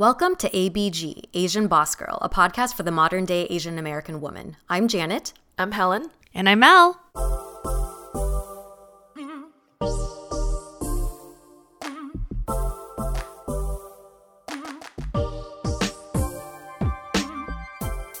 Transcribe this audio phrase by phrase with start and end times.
[0.00, 4.56] Welcome to ABG, Asian Boss Girl, a podcast for the modern day Asian American woman.
[4.66, 5.34] I'm Janet.
[5.58, 6.08] I'm Helen.
[6.32, 6.98] And I'm Mel.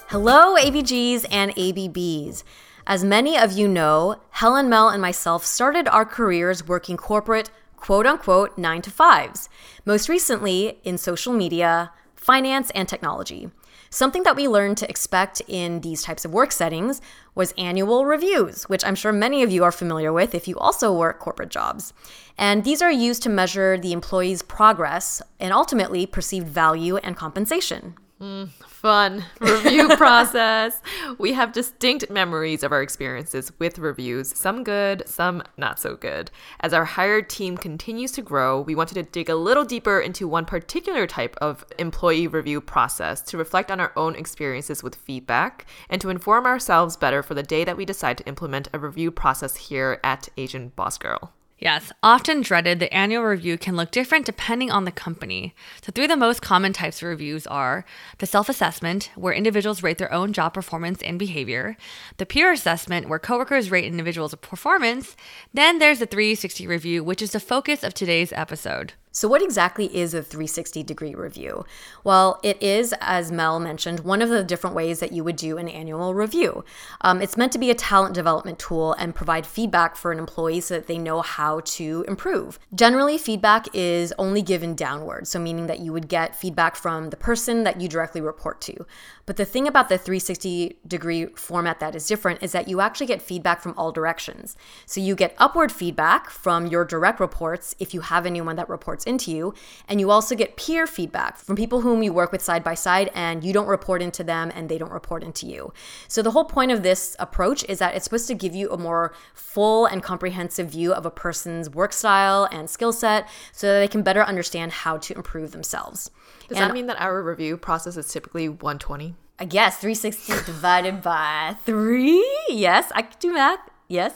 [0.08, 2.44] Hello, ABGs and ABBs.
[2.86, 7.50] As many of you know, Helen, Mel, and myself started our careers working corporate,
[7.80, 9.48] quote unquote, nine to fives,
[9.84, 13.50] most recently in social media, finance, and technology.
[13.92, 17.00] Something that we learned to expect in these types of work settings
[17.34, 20.96] was annual reviews, which I'm sure many of you are familiar with if you also
[20.96, 21.92] work corporate jobs.
[22.38, 27.96] And these are used to measure the employee's progress and ultimately perceived value and compensation.
[28.20, 30.80] Mm, fun review process.
[31.18, 36.30] We have distinct memories of our experiences with reviews, some good, some not so good.
[36.60, 40.26] As our hired team continues to grow, we wanted to dig a little deeper into
[40.26, 45.66] one particular type of employee review process to reflect on our own experiences with feedback
[45.90, 49.10] and to inform ourselves better for the day that we decide to implement a review
[49.10, 51.34] process here at Asian Boss Girl.
[51.60, 55.54] Yes, often dreaded, the annual review can look different depending on the company.
[55.82, 57.84] So, three of the most common types of reviews are
[58.16, 61.76] the self assessment, where individuals rate their own job performance and behavior,
[62.16, 65.16] the peer assessment, where coworkers rate individuals' performance,
[65.52, 68.94] then there's the 360 review, which is the focus of today's episode.
[69.12, 71.64] So, what exactly is a 360 degree review?
[72.04, 75.58] Well, it is, as Mel mentioned, one of the different ways that you would do
[75.58, 76.64] an annual review.
[77.00, 80.60] Um, it's meant to be a talent development tool and provide feedback for an employee
[80.60, 82.60] so that they know how to improve.
[82.72, 87.16] Generally, feedback is only given downward, so meaning that you would get feedback from the
[87.16, 88.86] person that you directly report to.
[89.26, 93.06] But the thing about the 360 degree format that is different is that you actually
[93.06, 94.56] get feedback from all directions.
[94.86, 98.99] So you get upward feedback from your direct reports if you have anyone that reports
[99.04, 99.54] into you,
[99.88, 103.10] and you also get peer feedback from people whom you work with side by side
[103.14, 105.72] and you don't report into them and they don't report into you.
[106.08, 108.78] So the whole point of this approach is that it's supposed to give you a
[108.78, 113.80] more full and comprehensive view of a person's work style and skill set so that
[113.80, 116.10] they can better understand how to improve themselves.
[116.48, 119.14] Does and that mean that our review process is typically 120?
[119.38, 122.26] I guess 360 divided by three.
[122.48, 123.60] Yes, I can do math.
[123.88, 124.12] Yes.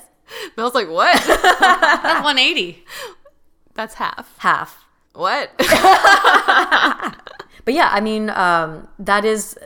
[0.56, 1.12] Mel's like, what?
[1.26, 2.84] That's 180.
[3.74, 4.38] That's half.
[4.38, 4.84] Half.
[5.14, 5.50] What?
[5.58, 5.74] but
[7.74, 9.58] yeah, I mean, um, that is,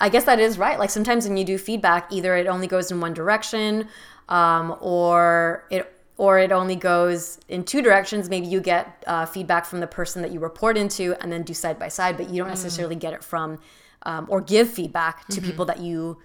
[0.00, 0.78] I guess that is right.
[0.78, 3.88] Like sometimes when you do feedback, either it only goes in one direction,
[4.28, 8.28] um, or it or it only goes in two directions.
[8.28, 11.54] Maybe you get uh, feedback from the person that you report into and then do
[11.54, 12.50] side by side, but you don't mm.
[12.50, 13.58] necessarily get it from
[14.02, 15.46] um, or give feedback to mm-hmm.
[15.46, 16.18] people that you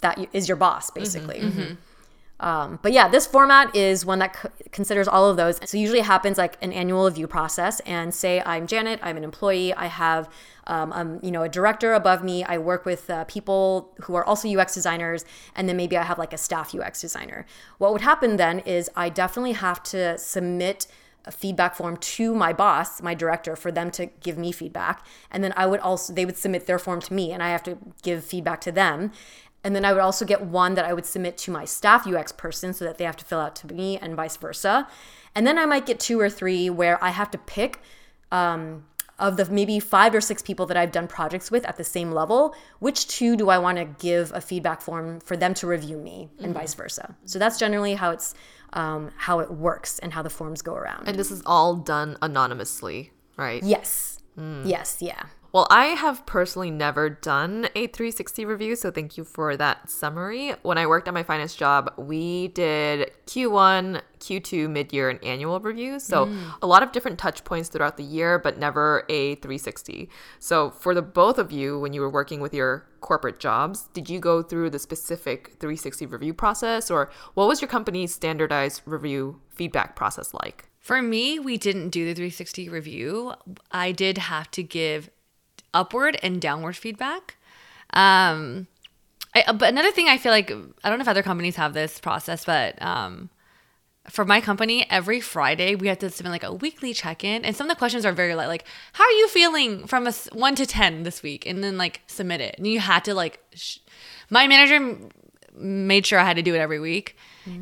[0.00, 1.40] that you, is your boss basically.
[1.40, 1.74] Mm-hmm, mm-hmm.
[2.42, 5.60] Um, but yeah, this format is one that c- considers all of those.
[5.64, 7.80] So usually it happens like an annual review process.
[7.80, 10.28] And say I'm Janet, I'm an employee, I have
[10.66, 12.44] um, um, you know a director above me.
[12.44, 15.24] I work with uh, people who are also UX designers,
[15.54, 17.46] and then maybe I have like a staff UX designer.
[17.78, 20.86] What would happen then is I definitely have to submit
[21.24, 25.04] a feedback form to my boss, my director, for them to give me feedback.
[25.30, 27.62] And then I would also, they would submit their form to me, and I have
[27.64, 29.12] to give feedback to them.
[29.64, 32.32] And then I would also get one that I would submit to my staff UX
[32.32, 34.88] person so that they have to fill out to me and vice versa.
[35.34, 37.80] And then I might get two or three where I have to pick
[38.32, 38.84] um,
[39.18, 42.10] of the maybe five or six people that I've done projects with at the same
[42.10, 45.96] level, which two do I want to give a feedback form for them to review
[45.96, 47.14] me and vice versa.
[47.24, 48.34] So that's generally how it's
[48.72, 51.06] um, how it works and how the forms go around.
[51.06, 53.62] And this is all done anonymously, right?
[53.62, 54.18] yes.
[54.64, 55.24] Yes, yeah.
[55.52, 60.54] Well, I have personally never done a 360 review, so thank you for that summary.
[60.62, 65.60] When I worked at my finance job, we did Q1, Q2, mid year, and annual
[65.60, 66.04] reviews.
[66.04, 66.54] So mm.
[66.62, 70.08] a lot of different touch points throughout the year, but never a 360.
[70.38, 74.08] So for the both of you, when you were working with your corporate jobs, did
[74.08, 79.38] you go through the specific 360 review process, or what was your company's standardized review
[79.50, 80.70] feedback process like?
[80.78, 83.34] For me, we didn't do the 360 review.
[83.70, 85.10] I did have to give
[85.74, 87.36] upward and downward feedback.
[87.92, 88.66] Um,
[89.34, 91.98] I, but another thing I feel like I don't know if other companies have this
[92.00, 93.30] process, but um,
[94.08, 97.66] for my company, every Friday we have to submit like a weekly check-in, and some
[97.66, 98.64] of the questions are very light, like
[98.94, 102.40] "How are you feeling from a one to ten this week?" and then like submit
[102.40, 102.56] it.
[102.58, 103.78] And you had to like, sh-
[104.28, 104.98] my manager
[105.54, 107.16] made sure I had to do it every week,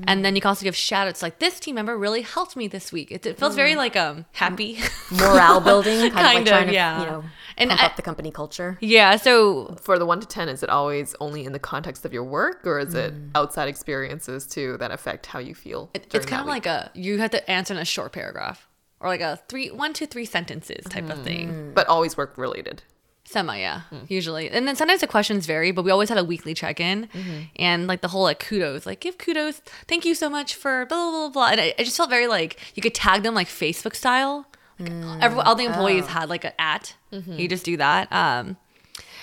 [0.07, 2.69] and then you can also give shout outs like this team member really helped me
[2.69, 3.11] this week.
[3.11, 4.79] It, it feels very like um happy.
[5.11, 7.01] Morale building, kind, of like of, trying to, yeah.
[7.01, 7.25] you know,
[7.57, 8.79] And pump I- up the company culture.
[8.81, 12.13] yeah, so For the one to 10, is it always only in the context of
[12.13, 15.91] your work, or is it outside experiences too that affect how you feel?
[15.95, 16.67] It, it's kind of week?
[16.67, 18.69] like a you have to answer in a short paragraph
[19.01, 21.73] or like a three one to three sentences type of thing.
[21.75, 22.83] but always work related.
[23.31, 23.99] Semi, yeah, hmm.
[24.09, 24.51] usually.
[24.51, 27.43] And then sometimes the questions vary, but we always had a weekly check in mm-hmm.
[27.57, 31.11] and like the whole like kudos, like give kudos, thank you so much for blah
[31.11, 31.29] blah blah.
[31.29, 31.49] blah.
[31.51, 34.47] And I, I just felt very like you could tag them like Facebook style.
[34.81, 36.09] Like mm, every, all the employees oh.
[36.09, 36.97] had like an at.
[37.13, 37.35] Mm-hmm.
[37.35, 38.11] You just do that.
[38.13, 38.57] Um,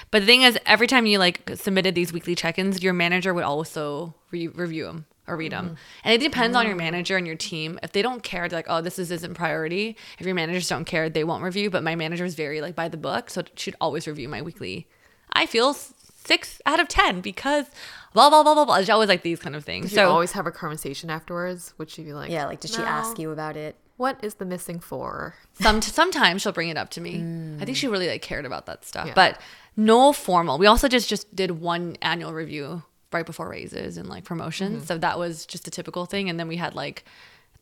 [0.09, 3.44] but the thing is, every time you like submitted these weekly check-ins, your manager would
[3.44, 5.65] also re- review them or read them.
[5.65, 5.75] Mm-hmm.
[6.03, 6.85] And it depends on your mm-hmm.
[6.85, 7.79] manager and your team.
[7.83, 10.85] If they don't care, they're like, "Oh, this is, isn't priority." If your managers don't
[10.85, 11.69] care, they won't review.
[11.69, 14.41] But my manager is very like by the book, so it should always review my
[14.41, 14.88] weekly.
[15.33, 17.65] I feel six out of ten because
[18.13, 18.75] blah blah blah blah blah.
[18.75, 19.89] It's always like these kind of things.
[19.89, 21.73] Did so you always have a conversation afterwards?
[21.77, 23.75] Would she be like, Yeah, like did she ask you about it?
[23.97, 25.35] What is the missing for?
[25.53, 27.15] Some sometimes she'll bring it up to me.
[27.15, 27.75] I think mm.
[27.75, 29.07] she really like cared about that stuff.
[29.07, 29.13] Yeah.
[29.15, 29.41] But
[29.75, 30.57] no formal.
[30.57, 34.88] We also just just did one annual review right before raises and like promotions.
[34.88, 36.30] So that was just a typical thing.
[36.30, 37.06] And then we had like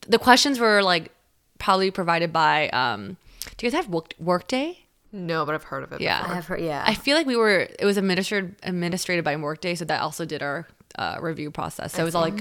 [0.08, 1.12] the questions were like
[1.60, 3.18] probably provided by um
[3.58, 4.80] do you guys have work workday?
[5.12, 6.02] No, but I've heard of it.
[6.02, 6.22] Yeah.
[6.28, 6.84] I have heard, yeah.
[6.86, 10.44] I feel like we were it was administered administrated by Workday, so that also did
[10.44, 11.94] our uh, review process.
[11.94, 12.38] So it was all like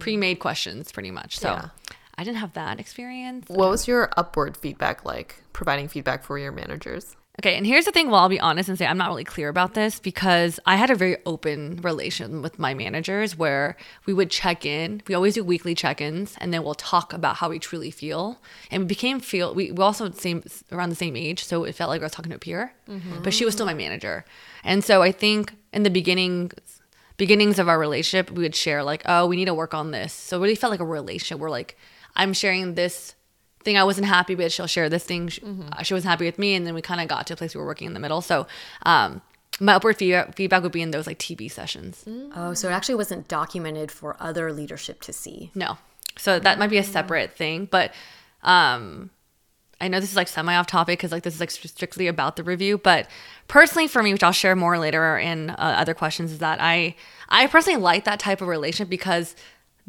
[0.00, 1.38] pre-made questions pretty much.
[1.38, 1.68] So Yeah.
[2.16, 3.48] I didn't have that experience.
[3.48, 5.42] What was your upward feedback like?
[5.52, 7.14] Providing feedback for your managers.
[7.40, 8.10] Okay, and here's the thing.
[8.10, 10.90] Well, I'll be honest and say I'm not really clear about this because I had
[10.90, 13.76] a very open relation with my managers where
[14.06, 15.02] we would check in.
[15.06, 18.40] We always do weekly check-ins, and then we'll talk about how we truly feel.
[18.72, 20.42] And we became feel we we also same
[20.72, 22.72] around the same age, so it felt like I was talking to a peer.
[22.88, 23.22] Mm-hmm.
[23.22, 24.24] But she was still my manager,
[24.64, 26.50] and so I think in the beginning
[27.18, 30.12] beginnings of our relationship, we would share like, oh, we need to work on this.
[30.12, 31.38] So it really felt like a relationship.
[31.38, 31.76] We're like,
[32.16, 33.14] I'm sharing this
[33.68, 34.52] thing I wasn't happy with.
[34.52, 37.00] She'll share this thing she, uh, she wasn't happy with me, and then we kind
[37.00, 38.20] of got to a place we were working in the middle.
[38.20, 38.46] So
[38.84, 39.20] um,
[39.60, 42.04] my upward feedback, feedback would be in those like TB sessions.
[42.34, 45.50] oh, so it actually wasn't documented for other leadership to see.
[45.54, 45.78] No,
[46.16, 47.92] so that might be a separate thing, but
[48.42, 49.10] um,
[49.80, 52.36] I know this is like semi off topic because like this is like strictly about
[52.36, 52.78] the review.
[52.78, 53.08] But
[53.46, 56.96] personally, for me, which I'll share more later in uh, other questions, is that I
[57.28, 59.36] I personally like that type of relationship because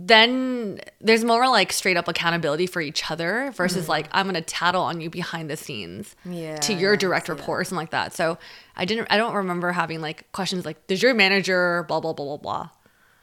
[0.02, 4.82] then there's more like straight up accountability for each other versus like I'm gonna tattle
[4.82, 7.40] on you behind the scenes Yeah, to your direct see that.
[7.40, 8.14] report or something like that.
[8.14, 8.38] So
[8.78, 12.26] I didn't I don't remember having like questions like does your manager blah blah blah
[12.26, 12.70] blah blah.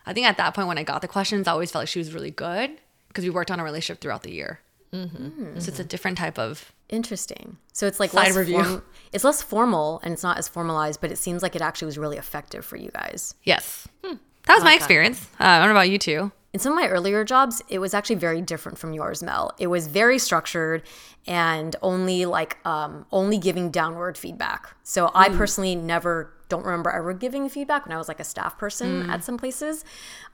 [0.05, 1.99] I think at that point when I got the questions, I always felt like she
[1.99, 2.71] was really good
[3.09, 4.61] because we worked on a relationship throughout the year.
[4.93, 5.59] Mm-hmm.
[5.59, 7.57] So it's a different type of Interesting.
[7.73, 8.63] So it's like Side less review.
[8.63, 11.87] form- it's less formal and it's not as formalized, but it seems like it actually
[11.87, 13.35] was really effective for you guys.
[13.45, 13.89] yes.
[14.03, 15.27] That was my experience.
[15.41, 16.31] Uh, I don't know about you two.
[16.57, 19.55] In some of my earlier jobs, it was actually very different from yours, Mel.
[19.59, 20.85] It was very structured
[21.27, 24.75] and only like um, only giving downward feedback.
[24.83, 28.57] So I personally never don't remember ever giving feedback when I was like a staff
[28.57, 29.85] person at some places.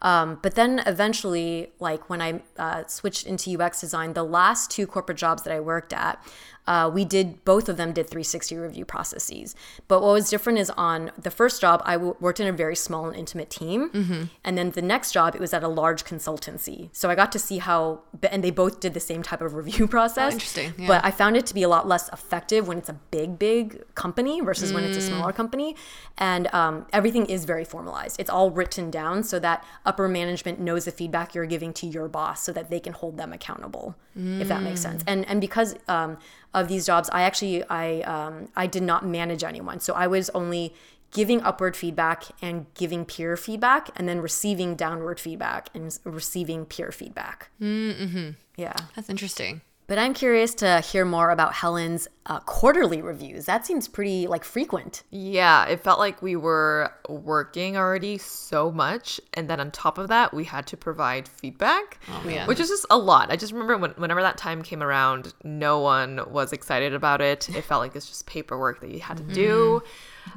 [0.00, 4.86] Um, but then eventually, like when I uh, switched into UX design, the last two
[4.86, 6.24] corporate jobs that I worked at,
[6.66, 9.54] uh, we did both of them did 360 review processes.
[9.88, 12.76] But what was different is on the first job, I w- worked in a very
[12.76, 16.88] small and intimate team, and then the next job it was at a large consultancy.
[16.92, 19.86] So I got to see how, and they both did the same type of review
[19.88, 20.32] process.
[20.34, 20.86] interesting, yeah.
[20.86, 23.82] But I found it to be a lot less effective when it's a big, big
[23.94, 25.74] company versus when it's a smaller company.
[26.18, 28.20] and um, everything is very formalized.
[28.20, 32.06] It's all written down so that upper management knows the feedback you're giving to your
[32.08, 35.02] boss, so that they can hold them accountable, if that makes sense.
[35.06, 36.18] And and because um,
[36.54, 40.30] of these jobs, I actually I um, I did not manage anyone, so I was
[40.30, 40.74] only
[41.12, 46.90] giving upward feedback and giving peer feedback and then receiving downward feedback and receiving peer
[46.90, 47.50] feedback.
[47.60, 48.30] Mm-hmm.
[48.56, 48.74] Yeah.
[48.96, 49.60] That's interesting.
[49.86, 53.46] But I'm curious to hear more about Helen's uh, quarterly reviews.
[53.46, 55.02] That seems pretty like frequent.
[55.10, 59.20] Yeah, it felt like we were working already so much.
[59.34, 62.46] And then on top of that, we had to provide feedback, yeah.
[62.46, 63.30] which is just a lot.
[63.32, 67.48] I just remember when, whenever that time came around, no one was excited about it.
[67.50, 69.82] It felt like it's just paperwork that you had to do.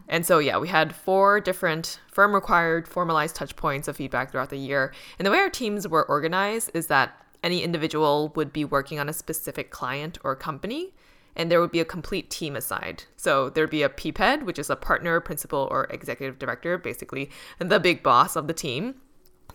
[0.10, 4.50] And so, yeah, we had four different firm required formalized touch points of feedback throughout
[4.50, 4.92] the year.
[5.20, 9.08] And the way our teams were organized is that any individual would be working on
[9.08, 10.94] a specific client or company
[11.36, 13.06] and there would be a complete team assigned.
[13.18, 17.80] So there'd be a PPED, which is a partner, principal, or executive director, basically the
[17.80, 18.96] big boss of the team.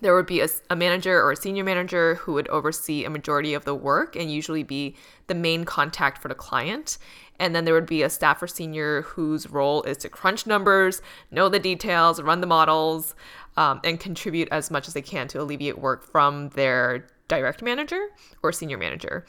[0.02, 3.52] There would be a, a manager or a senior manager who would oversee a majority
[3.52, 6.96] of the work and usually be the main contact for the client.
[7.38, 11.02] And then there would be a staff or senior whose role is to crunch numbers,
[11.30, 13.14] know the details, run the models,
[13.56, 18.08] um, and contribute as much as they can to alleviate work from their direct manager
[18.42, 19.24] or senior manager.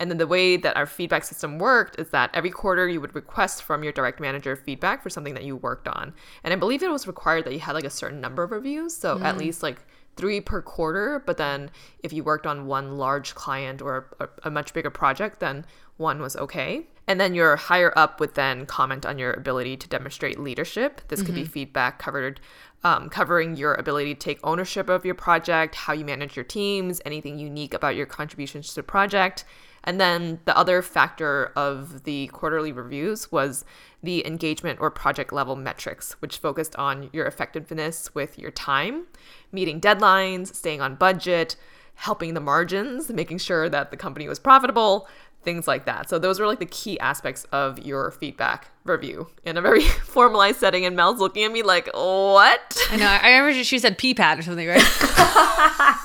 [0.00, 3.14] And then the way that our feedback system worked is that every quarter you would
[3.14, 6.12] request from your direct manager feedback for something that you worked on.
[6.42, 8.96] And I believe it was required that you had like a certain number of reviews,
[8.96, 9.38] so at mm.
[9.38, 9.78] least like
[10.16, 11.22] three per quarter.
[11.24, 11.70] But then
[12.02, 15.64] if you worked on one large client or a, a much bigger project, then
[15.98, 16.86] one was okay.
[17.06, 21.00] And then your higher up would then comment on your ability to demonstrate leadership.
[21.08, 21.50] This could be mm-hmm.
[21.50, 22.40] feedback covered,
[22.84, 27.00] um, covering your ability to take ownership of your project, how you manage your teams,
[27.04, 29.44] anything unique about your contributions to the project.
[29.84, 33.64] And then the other factor of the quarterly reviews was
[34.02, 39.06] the engagement or project level metrics, which focused on your effectiveness with your time,
[39.50, 41.56] meeting deadlines, staying on budget,
[41.94, 45.08] helping the margins, making sure that the company was profitable,
[45.42, 46.08] things like that.
[46.08, 50.58] So those were like the key aspects of your feedback review in a very formalized
[50.58, 50.84] setting.
[50.84, 52.78] And Mel's looking at me like, what?
[52.90, 53.06] I know.
[53.06, 54.82] I remember she said pee pad or something, right?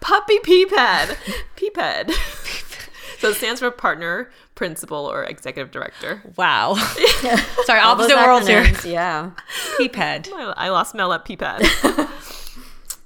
[0.00, 1.16] Puppy P-pad.
[1.56, 2.10] P-pad.
[3.18, 6.22] so it stands for partner, principal, or executive director.
[6.36, 6.74] wow.
[7.64, 8.66] Sorry, opposite worlds here.
[8.84, 9.30] Yeah.
[9.78, 10.28] Pee pad.
[10.34, 11.62] I I lost Mel at P-pad.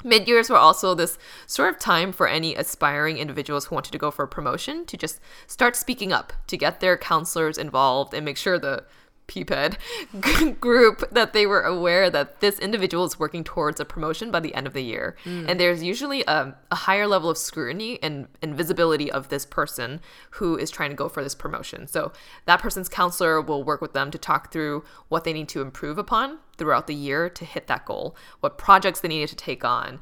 [0.05, 3.99] Mid years were also this sort of time for any aspiring individuals who wanted to
[3.99, 8.23] go for a promotion to just start speaking up, to get their counselors involved and
[8.23, 8.85] make sure the
[9.29, 14.41] PPED group that they were aware that this individual is working towards a promotion by
[14.41, 15.17] the end of the year.
[15.25, 15.47] Hmm.
[15.49, 20.01] And there's usually a, a higher level of scrutiny and, and visibility of this person
[20.33, 21.87] who is trying to go for this promotion.
[21.87, 22.13] So
[22.47, 25.99] that person's counselor will work with them to talk through what they need to improve
[25.99, 29.99] upon throughout the year to hit that goal, what projects they needed to take on,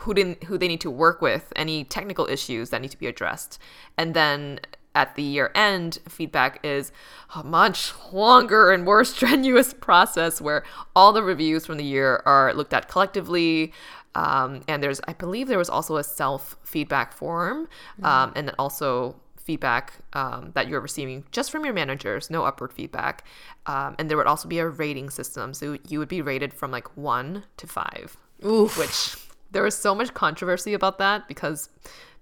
[0.00, 3.06] who didn't who they need to work with, any technical issues that need to be
[3.06, 3.58] addressed.
[3.96, 4.60] And then
[4.98, 6.90] at the year end, feedback is
[7.36, 10.64] a much longer and more strenuous process where
[10.96, 13.72] all the reviews from the year are looked at collectively.
[14.16, 17.68] Um, and there's, I believe, there was also a self feedback form,
[18.02, 22.72] um, and then also feedback um, that you're receiving just from your managers, no upward
[22.72, 23.24] feedback.
[23.66, 25.54] Um, and there would also be a rating system.
[25.54, 28.76] So you would be rated from like one to five, Oof.
[28.76, 29.16] which
[29.52, 31.68] there was so much controversy about that because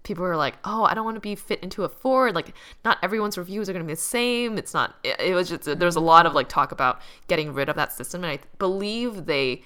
[0.07, 2.33] people were like, oh, I don't want to be fit into a four.
[2.33, 4.57] Like, not everyone's reviews are going to be the same.
[4.57, 7.53] It's not, it, it was just, there was a lot of like talk about getting
[7.53, 8.25] rid of that system.
[8.25, 9.63] And I believe they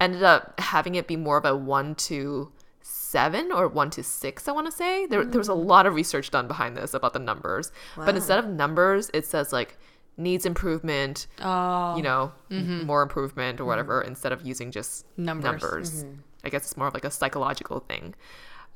[0.00, 4.46] ended up having it be more of a one to seven or one to six,
[4.46, 5.06] I want to say.
[5.06, 5.64] There, there was a mm.
[5.64, 7.72] lot of research done behind this about the numbers.
[7.96, 9.78] But instead of numbers, it says like
[10.16, 11.96] needs improvement, Oh.
[11.96, 12.86] you know, m- mm-hmm.
[12.86, 14.10] more improvement or whatever, mm-hmm.
[14.10, 15.44] instead of using just Numbers.
[15.62, 16.04] numbers.
[16.04, 16.20] Mm-hmm.
[16.44, 18.14] I guess it's more of like a psychological thing.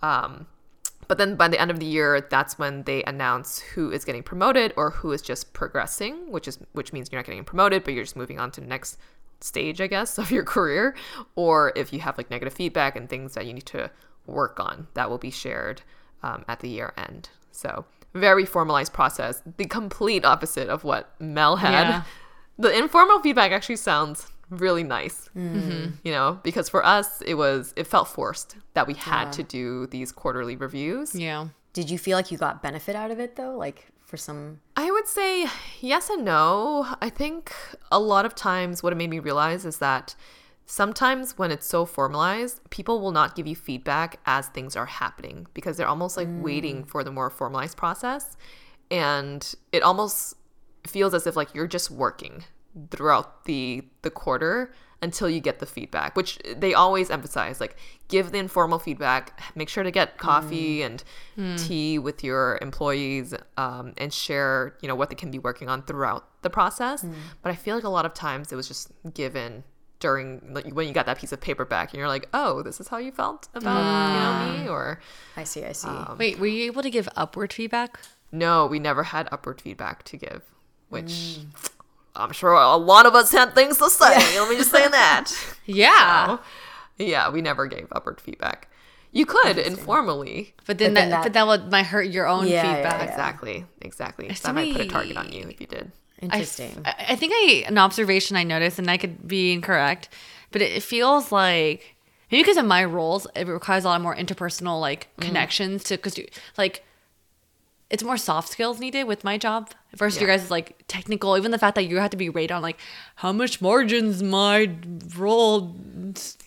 [0.03, 0.47] Um,
[1.09, 4.23] but then by the end of the year, that's when they announce who is getting
[4.23, 7.95] promoted or who is just progressing, which is which means you're not getting promoted, but
[7.95, 8.99] you're just moving on to the next
[9.41, 10.95] stage, I guess, of your career.
[11.37, 13.91] Or if you have like negative feedback and things that you need to
[14.27, 15.83] work on, that will be shared
[16.23, 17.29] um, at the year end.
[17.53, 17.85] So
[18.15, 21.89] very formalized process, the complete opposite of what Mel had.
[21.89, 22.03] Yeah.
[22.57, 25.91] The informal feedback actually sounds really nice mm-hmm.
[26.03, 29.87] you know because for us it was it felt forced that we had to do
[29.87, 31.15] these quarterly reviews.
[31.15, 31.49] Yeah.
[31.73, 33.57] Did you feel like you got benefit out of it though?
[33.57, 35.47] Like for some i would say
[35.81, 36.87] yes and no.
[37.01, 37.55] I think
[37.91, 40.15] a lot of times what it made me realize is that
[40.67, 45.47] sometimes when it's so formalized people will not give you feedback as things are happening
[45.55, 46.89] because they're almost like waiting mm.
[46.89, 48.37] for the more formalized process.
[48.91, 50.37] And it almost
[50.87, 52.45] feels as if like you're just working
[52.91, 57.77] throughout the the quarter until you get the feedback which they always emphasize like
[58.09, 60.87] give the informal feedback make sure to get coffee Mm.
[60.87, 65.69] and tea with your employees um, and share you know what they can be working
[65.69, 67.13] on throughout the process Mm.
[67.43, 69.63] but i feel like a lot of times it was just given
[70.01, 72.81] during like, when you got that piece of paper back and you're like oh this
[72.81, 75.01] is how you felt about you know me or
[75.37, 75.65] I see.
[75.65, 75.89] I see.
[75.89, 77.99] Um, Wait, were you able to give upward feedback?
[78.33, 80.43] no we never had upward feedback to give
[80.89, 81.47] which Mm.
[82.17, 85.33] I'm sure a lot of us had things to say let me just say that
[85.67, 86.39] Yeah.
[86.99, 88.69] yeah we never gave upward feedback
[89.13, 92.27] you could informally But then, But then that, that- but that would might hurt your
[92.27, 93.01] own Yeah, yeah, feedback.
[93.01, 93.11] yeah.
[93.11, 95.93] exactly exactly so that might put a target on you if you did
[96.23, 96.81] Interesting.
[96.87, 100.09] I I think I an observation I noticed, and I could be incorrect,
[100.53, 101.97] but it, it feels like
[102.31, 105.27] maybe because of my roles, it requires a lot more interpersonal like Mm.
[105.27, 106.19] connections to because
[106.57, 106.83] like
[107.95, 110.37] it's more soft skills needed with my job versus your Yeah.
[110.39, 111.37] guys' like technical.
[111.39, 112.79] Even the fact that you have to be rated on like
[113.23, 114.57] how much margins my
[115.17, 115.77] role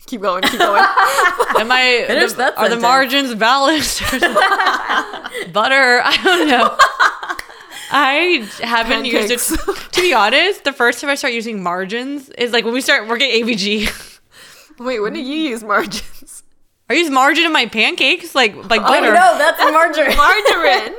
[0.06, 0.84] keep going keep going
[1.62, 4.02] am I Finish the- that are the margins balanced?
[5.54, 6.76] Butter, I don't know.
[7.90, 9.40] I haven't used it.
[9.98, 13.08] To be honest, the first time I start using margins is like when we start
[13.08, 13.70] working at ABG.
[14.80, 16.44] wait when did you use margins
[16.90, 19.14] I use margin in my pancakes, like like oh butter.
[19.14, 20.16] no, that's margarine.
[20.16, 20.96] margarine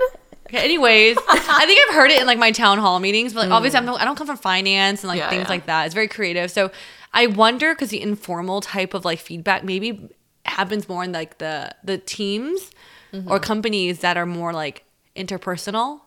[0.49, 3.51] Okay, anyways, I think I've heard it in like my town hall meetings, but like,
[3.51, 5.49] obviously I'm no, I don't come from finance and like Yeah, things yeah.
[5.49, 5.85] like that.
[5.87, 6.51] It's very creative.
[6.51, 6.71] So
[7.13, 10.09] I wonder because the informal type of like feedback maybe
[10.47, 12.71] happens more in like the the teams
[13.11, 13.31] Mm-hmm.
[13.31, 14.85] or companies that are more like
[15.17, 16.01] interpersonal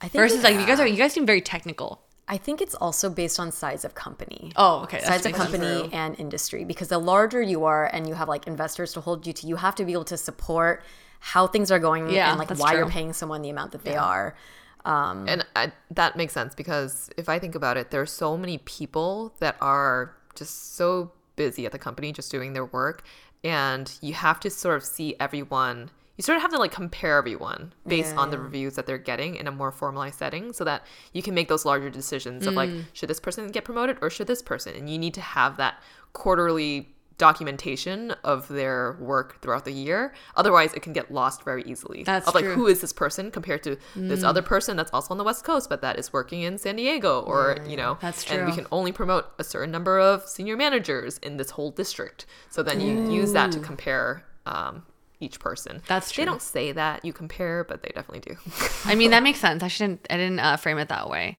[0.00, 2.00] I think versus like you guys are you guys seem very technical.
[2.28, 4.52] I think it's also based on size of company.
[4.56, 4.96] Oh, okay.
[4.98, 8.46] that's size of company and industry because the larger you are and you have like
[8.46, 10.82] investors to hold you to you have to be able to support
[11.20, 13.96] how things are going Yeah, and like why you're paying someone the amount that they
[13.96, 14.36] are
[14.84, 18.36] Um, And I, that makes sense because if I think about it, there are so
[18.36, 23.02] many people that are just so busy at the company just doing their work.
[23.42, 27.16] And you have to sort of see everyone, you sort of have to like compare
[27.18, 30.84] everyone based on the reviews that they're getting in a more formalized setting so that
[31.12, 34.26] you can make those larger decisions of like, should this person get promoted or should
[34.28, 34.74] this person?
[34.76, 35.82] And you need to have that
[36.12, 40.12] quarterly documentation of their work throughout the year.
[40.36, 42.02] Otherwise, it can get lost very easily.
[42.02, 42.54] That's of like true.
[42.54, 45.68] who is this person compared to this other person that's also on the West Coast,
[45.68, 48.38] but that is working in San Diego, or you know, That's true.
[48.38, 52.26] And we can only promote a certain number of senior managers in this whole district.
[52.50, 54.84] So then you use that to compare um,
[55.20, 55.82] each person.
[55.88, 56.22] That's true.
[56.22, 58.36] They don't say that you compare, but they definitely do.
[58.84, 59.62] I mean that makes sense.
[59.62, 61.38] I shouldn't I didn't uh, frame it that way.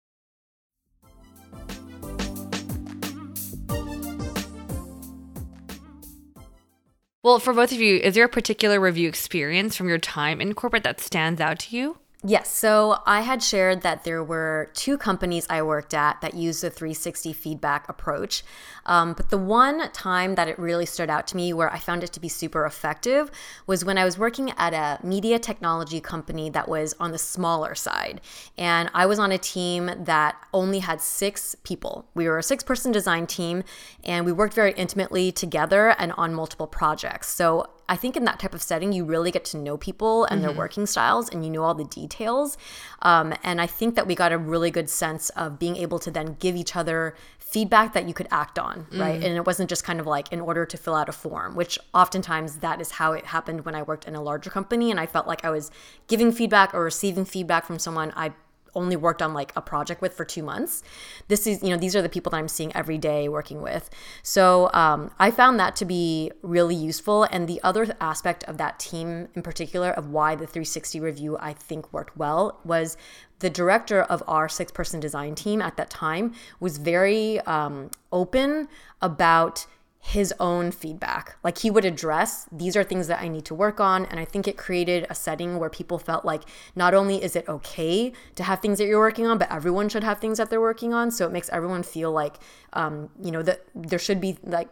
[7.23, 10.55] Well, for both of you, is there a particular review experience from your time in
[10.55, 12.00] corporate that stands out to you?
[12.23, 12.55] Yes.
[12.55, 16.69] So I had shared that there were two companies I worked at that used the
[16.69, 18.43] 360 feedback approach.
[18.85, 22.03] Um, but the one time that it really stood out to me where I found
[22.03, 23.31] it to be super effective
[23.65, 27.73] was when I was working at a media technology company that was on the smaller
[27.73, 28.21] side.
[28.55, 32.05] And I was on a team that only had six people.
[32.13, 33.63] We were a six person design team
[34.03, 37.29] and we worked very intimately together and on multiple projects.
[37.29, 40.41] So I think in that type of setting, you really get to know people and
[40.41, 42.57] their working styles and you know all the details.
[43.01, 46.09] Um, and I think that we got a really good sense of being able to
[46.09, 49.21] then give each other feedback that you could act on, right?
[49.21, 51.77] And it wasn't just kind of like in order to fill out a form, which
[51.93, 55.05] oftentimes that is how it happened when I worked in a larger company and I
[55.05, 55.69] felt like I was
[56.07, 58.13] giving feedback or receiving feedback from someone.
[58.15, 58.31] I
[58.75, 60.83] only worked on like a project with for two months.
[61.27, 63.89] This is, you know, these are the people that I'm seeing every day working with.
[64.23, 67.23] So um, I found that to be really useful.
[67.23, 71.53] And the other aspect of that team in particular of why the 360 review I
[71.53, 72.97] think worked well was
[73.39, 78.67] the director of our six person design team at that time was very um, open
[79.01, 79.65] about
[80.03, 81.37] his own feedback.
[81.43, 84.05] Like he would address, these are things that I need to work on.
[84.07, 86.41] And I think it created a setting where people felt like
[86.75, 90.03] not only is it okay to have things that you're working on, but everyone should
[90.03, 91.11] have things that they're working on.
[91.11, 92.37] So it makes everyone feel like,
[92.73, 94.69] um, you know, that there should be like,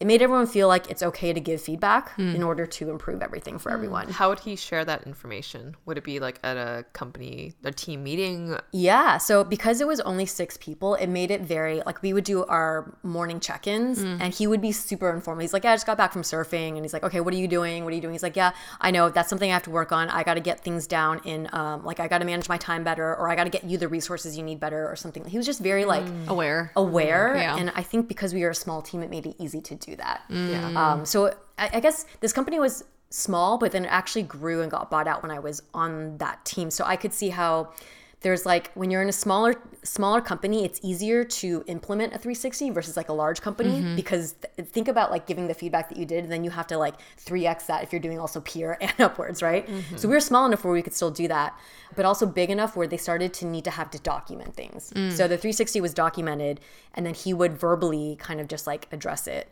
[0.00, 2.34] it made everyone feel like it's okay to give feedback Hmm.
[2.36, 4.08] in order to improve everything for everyone.
[4.08, 5.76] How would he share that information?
[5.86, 8.56] Would it be like at a company, a team meeting?
[8.72, 9.18] Yeah.
[9.18, 12.44] So because it was only six people, it made it very like we would do
[12.44, 15.40] our morning check ins and he would be super informal.
[15.40, 16.74] He's like, yeah, I just got back from surfing.
[16.76, 17.84] And he's like, okay, what are you doing?
[17.84, 18.14] What are you doing?
[18.14, 20.08] He's like, yeah, I know that's something I have to work on.
[20.10, 22.84] I got to get things down in, um, like, I got to manage my time
[22.84, 25.24] better or I got to get you the resources you need better or something.
[25.24, 26.72] He was just very like Aware.
[26.76, 27.34] aware.
[27.36, 27.56] Yeah.
[27.56, 29.87] And I think because we were a small team, it made it easy to do
[29.96, 30.22] that.
[30.28, 30.72] Yeah.
[30.76, 34.70] Um, so I, I guess this company was small, but then it actually grew and
[34.70, 36.70] got bought out when I was on that team.
[36.70, 37.72] So I could see how
[38.20, 42.70] there's like when you're in a smaller smaller company, it's easier to implement a 360
[42.70, 43.96] versus like a large company mm-hmm.
[43.96, 46.66] because th- think about like giving the feedback that you did, and then you have
[46.66, 49.68] to like 3x that if you're doing also peer and upwards, right?
[49.68, 49.96] Mm-hmm.
[49.96, 51.56] So we were small enough where we could still do that,
[51.94, 54.92] but also big enough where they started to need to have to document things.
[54.96, 55.12] Mm.
[55.12, 56.60] So the 360 was documented,
[56.94, 59.48] and then he would verbally kind of just like address it.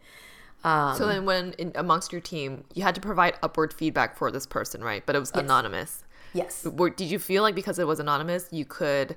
[0.96, 4.46] So then, when in, amongst your team, you had to provide upward feedback for this
[4.46, 5.04] person, right?
[5.06, 6.02] But it was anonymous.
[6.32, 6.64] Yes.
[6.64, 9.16] Were, did you feel like because it was anonymous, you could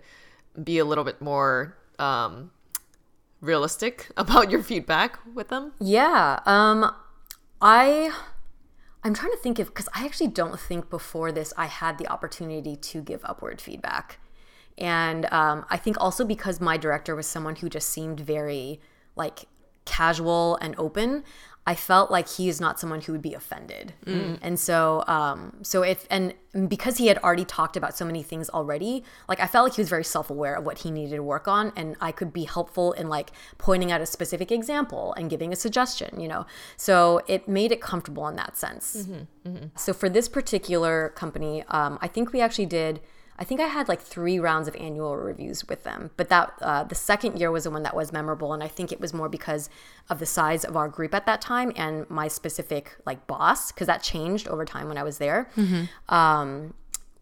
[0.63, 2.51] be a little bit more um,
[3.41, 5.73] realistic about your feedback with them?
[5.79, 6.39] Yeah.
[6.45, 6.93] Um
[7.61, 8.11] I
[9.03, 12.07] I'm trying to think if cuz I actually don't think before this I had the
[12.07, 14.19] opportunity to give upward feedback.
[14.77, 18.79] And um I think also because my director was someone who just seemed very
[19.15, 19.45] like
[19.97, 21.23] casual and open,
[21.67, 23.93] I felt like he is not someone who would be offended.
[24.47, 26.33] And so um so if and
[26.67, 28.93] because he had already talked about so many things already,
[29.31, 31.71] like I felt like he was very self-aware of what he needed to work on
[31.79, 33.29] and I could be helpful in like
[33.67, 36.43] pointing out a specific example and giving a suggestion, you know.
[36.87, 39.07] So it made it comfortable in that sense.
[39.75, 42.99] So for this particular company, um, I think we actually did.
[43.39, 46.83] I think I had like three rounds of annual reviews with them, but that uh,
[46.83, 49.29] the second year was the one that was memorable, and I think it was more
[49.29, 49.69] because
[50.09, 53.87] of the size of our group at that time and my specific like boss, because
[53.87, 55.49] that changed over time when I was there.
[56.09, 56.73] Um,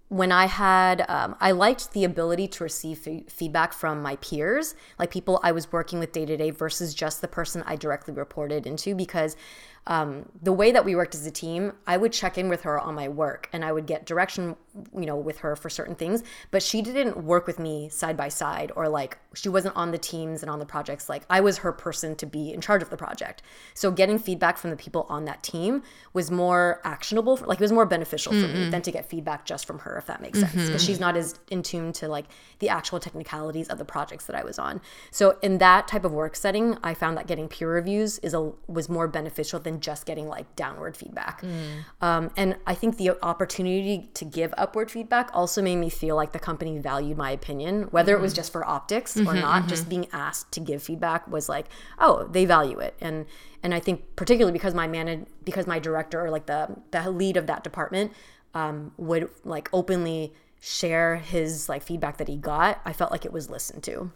[0.10, 4.74] when I had, um, I liked the ability to receive fe- feedback from my peers,
[4.98, 8.14] like people I was working with day to day versus just the person I directly
[8.14, 9.36] reported into, because
[9.86, 12.80] um, the way that we worked as a team, I would check in with her
[12.80, 14.56] on my work and I would get direction,
[14.94, 18.30] you know, with her for certain things, but she didn't work with me side by
[18.30, 21.10] side or like she wasn't on the teams and on the projects.
[21.10, 23.42] Like I was her person to be in charge of the project.
[23.74, 27.72] So getting feedback from the people on that team was more actionable, like it was
[27.72, 28.72] more beneficial for me mm-hmm.
[28.72, 30.78] than to get feedback just from her, if that makes sense, because mm-hmm.
[30.78, 32.26] she's not as in tune to like
[32.60, 34.82] the actual technicalities of the projects that I was on.
[35.12, 38.52] So in that type of work setting, I found that getting peer reviews is a
[38.68, 41.42] was more beneficial than just getting like downward feedback.
[41.42, 41.84] Mm.
[42.02, 46.32] Um, and I think the opportunity to give upward feedback also made me feel like
[46.32, 49.68] the company valued my opinion, whether it was just for optics or not.
[49.70, 51.68] Just being asked to give feedback was like,
[52.00, 52.96] oh, they value it.
[53.02, 53.26] And
[53.64, 57.38] and I think particularly because my man because my director or like the the lead
[57.38, 58.12] of that department
[58.54, 63.32] um, would like openly share his like feedback that he got i felt like it
[63.32, 64.12] was listened to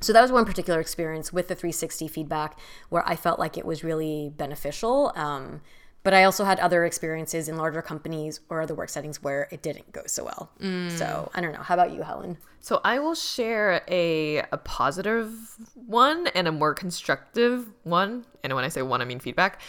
[0.00, 2.56] so that was one particular experience with the 360 feedback
[2.88, 5.60] where i felt like it was really beneficial um,
[6.06, 9.60] but i also had other experiences in larger companies or other work settings where it
[9.66, 10.42] didn't go so well
[11.00, 15.30] so i don't know how about you helen So I will share a a positive
[15.74, 18.24] one and a more constructive one.
[18.42, 19.60] And when I say one, I mean feedback.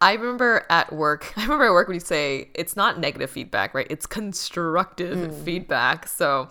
[0.00, 3.74] I remember at work, I remember at work when you say it's not negative feedback,
[3.74, 3.86] right?
[3.90, 6.08] It's constructive feedback.
[6.08, 6.48] So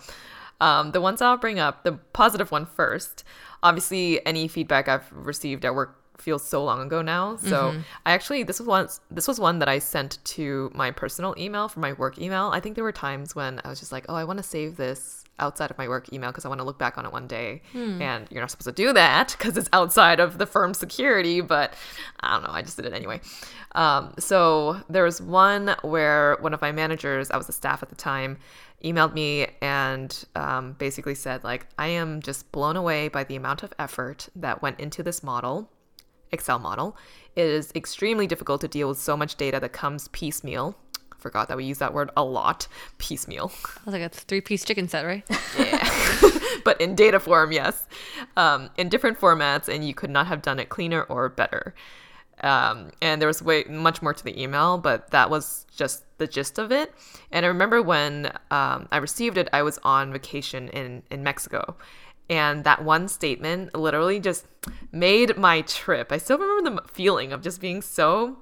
[0.60, 3.24] um, the ones I'll bring up, the positive one first.
[3.64, 7.36] Obviously, any feedback I've received at work feels so long ago now.
[7.36, 7.74] So
[8.04, 11.68] I actually this was one this was one that I sent to my personal email
[11.68, 12.50] from my work email.
[12.52, 14.76] I think there were times when I was just like, oh, I want to save
[14.76, 17.26] this outside of my work email because I want to look back on it one
[17.26, 17.60] day.
[18.00, 21.40] And you're not supposed to do that because it's outside of the firm's security.
[21.42, 21.74] But
[22.20, 22.50] I don't know.
[22.52, 23.20] I just did it anyway.
[23.72, 27.90] Um, so there was one where one of my managers, I was a staff at
[27.90, 28.38] the time,
[28.82, 33.62] emailed me and um, basically said like, I am just blown away by the amount
[33.62, 35.70] of effort that went into this model.
[36.32, 36.96] Excel model.
[37.34, 40.76] It is extremely difficult to deal with so much data that comes piecemeal.
[41.18, 42.68] Forgot that we use that word a lot.
[42.98, 43.50] Piecemeal.
[43.54, 45.24] I was like a three piece chicken set, right?
[45.58, 45.88] Yeah.
[46.64, 47.86] but in data form, yes,
[48.36, 51.74] um, in different formats, and you could not have done it cleaner or better.
[52.42, 56.26] Um, and there was way much more to the email, but that was just the
[56.26, 56.92] gist of it.
[57.30, 61.76] And I remember when um, I received it, I was on vacation in in Mexico,
[62.28, 64.46] and that one statement literally just
[64.92, 66.10] made my trip.
[66.10, 68.38] I still remember the feeling of just being so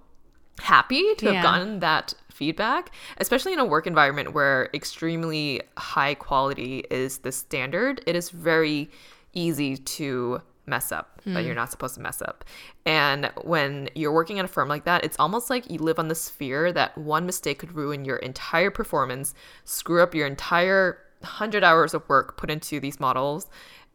[0.61, 1.33] happy to Yeah.
[1.35, 7.33] have gotten that feedback, especially in a work environment where extremely high quality is the
[7.33, 8.01] standard.
[8.07, 8.91] It is very
[9.33, 11.47] easy to mess up that hmm.
[11.47, 12.45] you're not supposed to mess up.
[12.87, 16.09] And when you're working at a firm like that, it's almost like you live on
[16.09, 21.65] this fear that one mistake could ruin your entire performance, screw up your entire 100
[21.65, 23.49] hours of work put into these models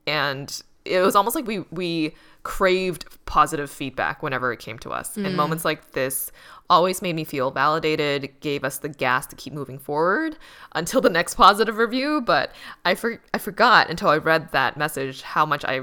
[0.10, 5.16] and it was almost like we we craved positive feedback whenever it came to us.
[5.18, 6.32] And moments like this
[6.70, 10.38] always made me feel validated gave us the gas to keep moving forward
[10.74, 12.22] until the next positive review.
[12.22, 12.52] But
[12.86, 15.82] i for, i forgot until i read that message how much i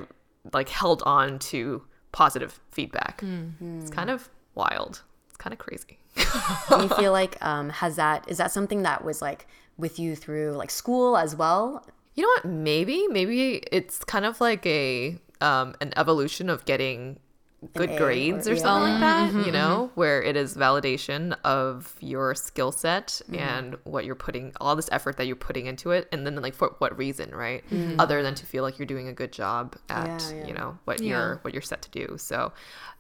[0.52, 3.22] like held on to positive feedback.
[3.82, 5.02] It's kind of wild.
[5.28, 5.98] It's kind of crazy.
[6.70, 10.52] You feel like um, has that is that something that was like with you through
[10.52, 11.84] like school as well?
[12.16, 12.44] You know what?
[12.46, 17.18] Maybe, maybe it's kind of like a um, an evolution of getting
[17.74, 18.62] good A grades or- or, yeah.
[18.62, 19.46] something like that.
[19.46, 23.34] You know, where it is validation of your skill set Mm-hmm.
[23.34, 26.54] and what you're putting, all this effort that you're putting into it, and then like
[26.54, 27.62] for what reason, right?
[27.98, 30.36] Other than to feel like you're doing a good job at Mm-hmm.
[30.36, 30.46] Yeah, yeah.
[30.48, 31.08] you know what Yeah.
[31.10, 32.16] you're what you're set to do.
[32.18, 32.52] So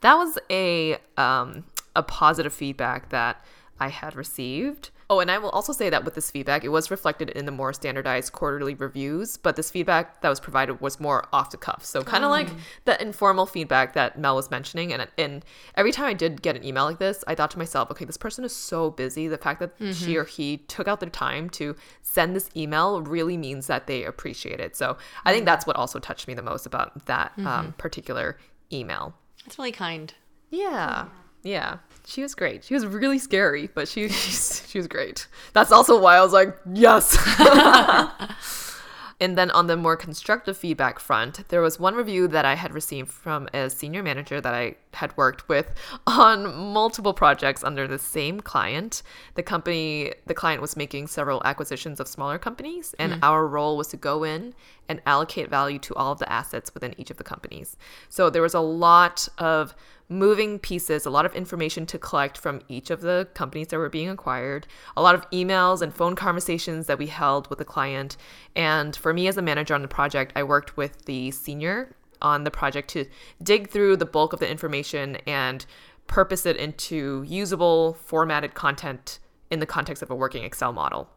[0.02, 3.42] that was a um, a positive feedback that
[3.80, 4.90] I had received.
[5.08, 7.52] Oh, and I will also say that with this feedback, it was reflected in the
[7.52, 11.84] more standardized quarterly reviews, but this feedback that was provided was more off the cuff.
[11.84, 12.48] So kind of like
[12.86, 14.92] the informal feedback that Mel was mentioning.
[14.92, 15.44] And and
[15.76, 18.16] every time I did get an email like this, I thought to myself, okay, this
[18.16, 19.28] person is so busy.
[19.28, 23.36] The fact that she or he took out their time to send this email really
[23.36, 24.74] means that they appreciate it.
[24.74, 28.38] So I think that's what also touched me the most about that um, particular
[28.72, 29.14] email.
[29.44, 30.12] That's really kind.
[30.50, 31.06] Yeah.
[31.44, 31.78] Yeah.
[32.08, 32.62] She was great.
[32.62, 35.26] She was really scary, but she she was great.
[35.52, 37.18] That's also why I was like, yes.
[39.20, 42.72] and then on the more constructive feedback front, there was one review that I had
[42.72, 45.74] received from a senior manager that I had worked with
[46.06, 49.02] on multiple projects under the same client.
[49.34, 53.24] The company, the client was making several acquisitions of smaller companies, and hmm.
[53.24, 54.54] our role was to go in
[54.88, 57.76] and allocate value to all of the assets within each of the companies.
[58.08, 59.74] So there was a lot of
[60.08, 63.88] moving pieces, a lot of information to collect from each of the companies that were
[63.88, 64.66] being acquired,
[64.96, 68.16] a lot of emails and phone conversations that we held with the client.
[68.54, 72.44] And for me as a manager on the project, I worked with the senior on
[72.44, 73.06] the project to
[73.42, 75.66] dig through the bulk of the information and
[76.06, 79.18] purpose it into usable, formatted content
[79.50, 81.10] in the context of a working Excel model.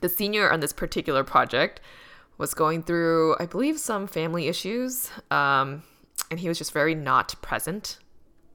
[0.00, 1.80] The senior on this particular project
[2.36, 5.84] was going through, I believe, some family issues, um,
[6.30, 7.98] and he was just very not present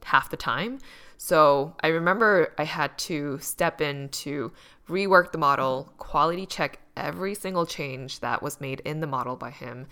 [0.03, 0.79] half the time.
[1.17, 4.51] So I remember I had to step in to
[4.87, 9.51] rework the model, quality check every single change that was made in the model by
[9.51, 9.87] him.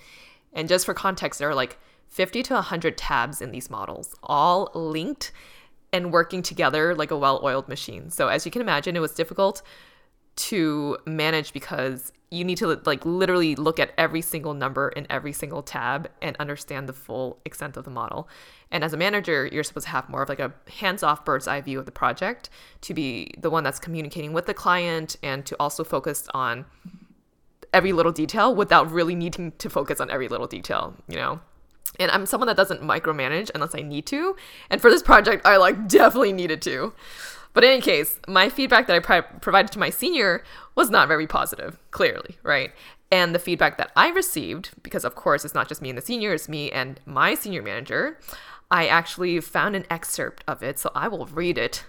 [0.54, 4.72] And just for context, there are like 50 to 100 tabs in these models, all
[4.74, 5.32] linked
[5.94, 8.10] and working together like a well oiled machine.
[8.10, 9.62] So as you can imagine, it was difficult
[10.38, 15.32] to manage because you need to like literally look at every single number in every
[15.32, 18.28] single tab and understand the full extent of the model.
[18.70, 21.62] And as a manager, you're supposed to have more of like a hands-off bird's eye
[21.62, 22.50] view of the project
[22.82, 26.66] to be the one that's communicating with the client and to also focus on
[27.74, 31.40] every little detail without really needing to focus on every little detail, you know?
[32.00, 34.36] And I'm someone that doesn't micromanage unless I need to.
[34.70, 36.94] And for this project, I like definitely needed to.
[37.54, 40.44] But in any case, my feedback that I pri- provided to my senior
[40.78, 42.72] was not very positive, clearly, right?
[43.12, 46.02] And the feedback that I received, because of course it's not just me and the
[46.02, 48.20] senior, it's me and my senior manager,
[48.72, 51.84] I actually found an excerpt of it, so I will read it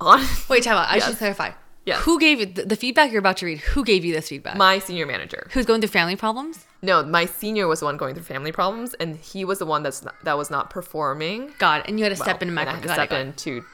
[0.00, 0.88] on Wait, time out.
[0.88, 1.06] I Yes.
[1.08, 1.50] should clarify.
[1.86, 2.00] Yes.
[2.04, 3.58] Who gave you the, the feedback you're about to read?
[3.60, 4.56] Who gave you this feedback?
[4.56, 5.48] my senior manager.
[5.52, 6.66] Who's going through family problems?
[6.82, 9.82] No, my senior was the one going through family problems, and he was the one
[9.82, 11.52] that's not, that was not performing.
[11.58, 13.64] God, and you had to step in and I had to step in to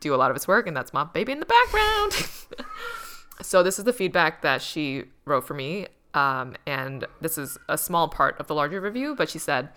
[0.00, 2.28] do a lot of his work, and that's my baby in the background.
[3.42, 7.76] so this is the feedback that she wrote for me, um, and this is a
[7.76, 9.14] small part of the larger review.
[9.14, 9.70] But she said,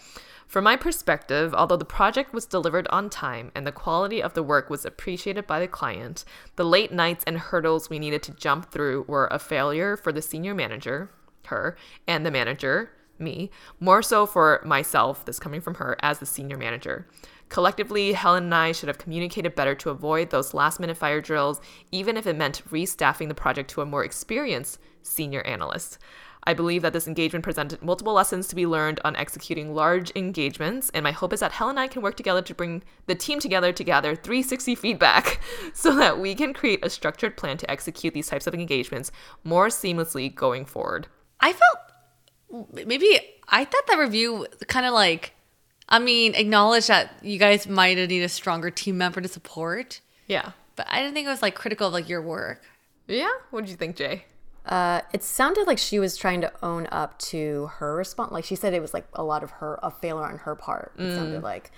[0.48, 4.44] "From my perspective, although the project was delivered on time and the quality of the
[4.44, 6.24] work was appreciated by the client,
[6.56, 10.22] the late nights and hurdles we needed to jump through were a failure for the
[10.22, 11.12] senior manager,
[11.46, 12.92] her, and the manager."
[13.22, 17.06] Me, more so for myself, this coming from her as the senior manager.
[17.50, 21.60] Collectively, Helen and I should have communicated better to avoid those last minute fire drills,
[21.92, 25.98] even if it meant restaffing the project to a more experienced senior analyst.
[26.44, 30.90] I believe that this engagement presented multiple lessons to be learned on executing large engagements,
[30.94, 33.40] and my hope is that Helen and I can work together to bring the team
[33.40, 35.42] together to gather 360 feedback
[35.74, 39.12] so that we can create a structured plan to execute these types of engagements
[39.44, 41.08] more seamlessly going forward.
[41.40, 45.34] I felt maybe I thought that review kind of like,
[45.90, 50.02] I mean, acknowledge that you guys might have needed a stronger team member to support,
[50.28, 50.52] Yeah.
[50.76, 52.62] but I didn't think it was like critical of like your work.
[53.08, 53.30] Yeah?
[53.50, 54.26] What did you think, Jay?
[54.66, 58.32] Uh, it sounded like she was trying to own up to her response.
[58.32, 60.92] Like she said, it was like a lot of her a failure on her part.
[61.00, 61.72] It sounded like,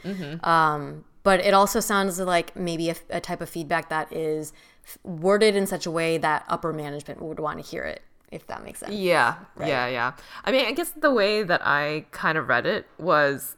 [0.43, 4.52] um, but it also sounds like maybe a, a type of feedback that is
[4.86, 8.02] f- worded in such a way that upper management would want to hear it.
[8.30, 8.93] If that makes sense.
[8.93, 10.13] Yeah, yeah, yeah.
[10.45, 13.56] I mean, I guess the way that I kind of read it was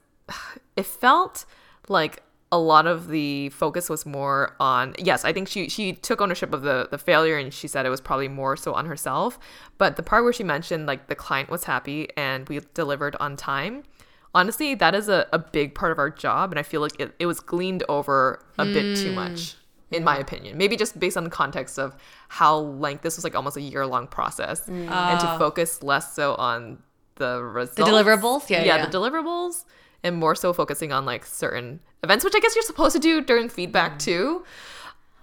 [0.75, 1.45] it felt
[1.89, 6.21] like a lot of the focus was more on yes, I think she she took
[6.21, 9.39] ownership of the the failure and she said it was probably more so on herself,
[9.77, 13.35] but the part where she mentioned like the client was happy and we delivered on
[13.35, 13.83] time.
[14.35, 17.13] Honestly, that is a, a big part of our job and I feel like it,
[17.19, 19.15] it was gleaned over a bit too hmm.
[19.15, 19.55] much
[19.93, 20.57] in my opinion.
[20.57, 21.95] Maybe just based on the context of
[22.27, 24.89] how length this was like almost a year long process, hmm.
[24.89, 25.37] and to ah.
[25.37, 26.83] focus less so on
[27.15, 28.49] the results, deliverables?
[28.49, 28.85] Yeah, yeah.
[28.85, 29.65] the deliverables,
[30.03, 33.21] and more so focusing on like certain events, which I guess you're supposed to do
[33.21, 34.43] during feedback too.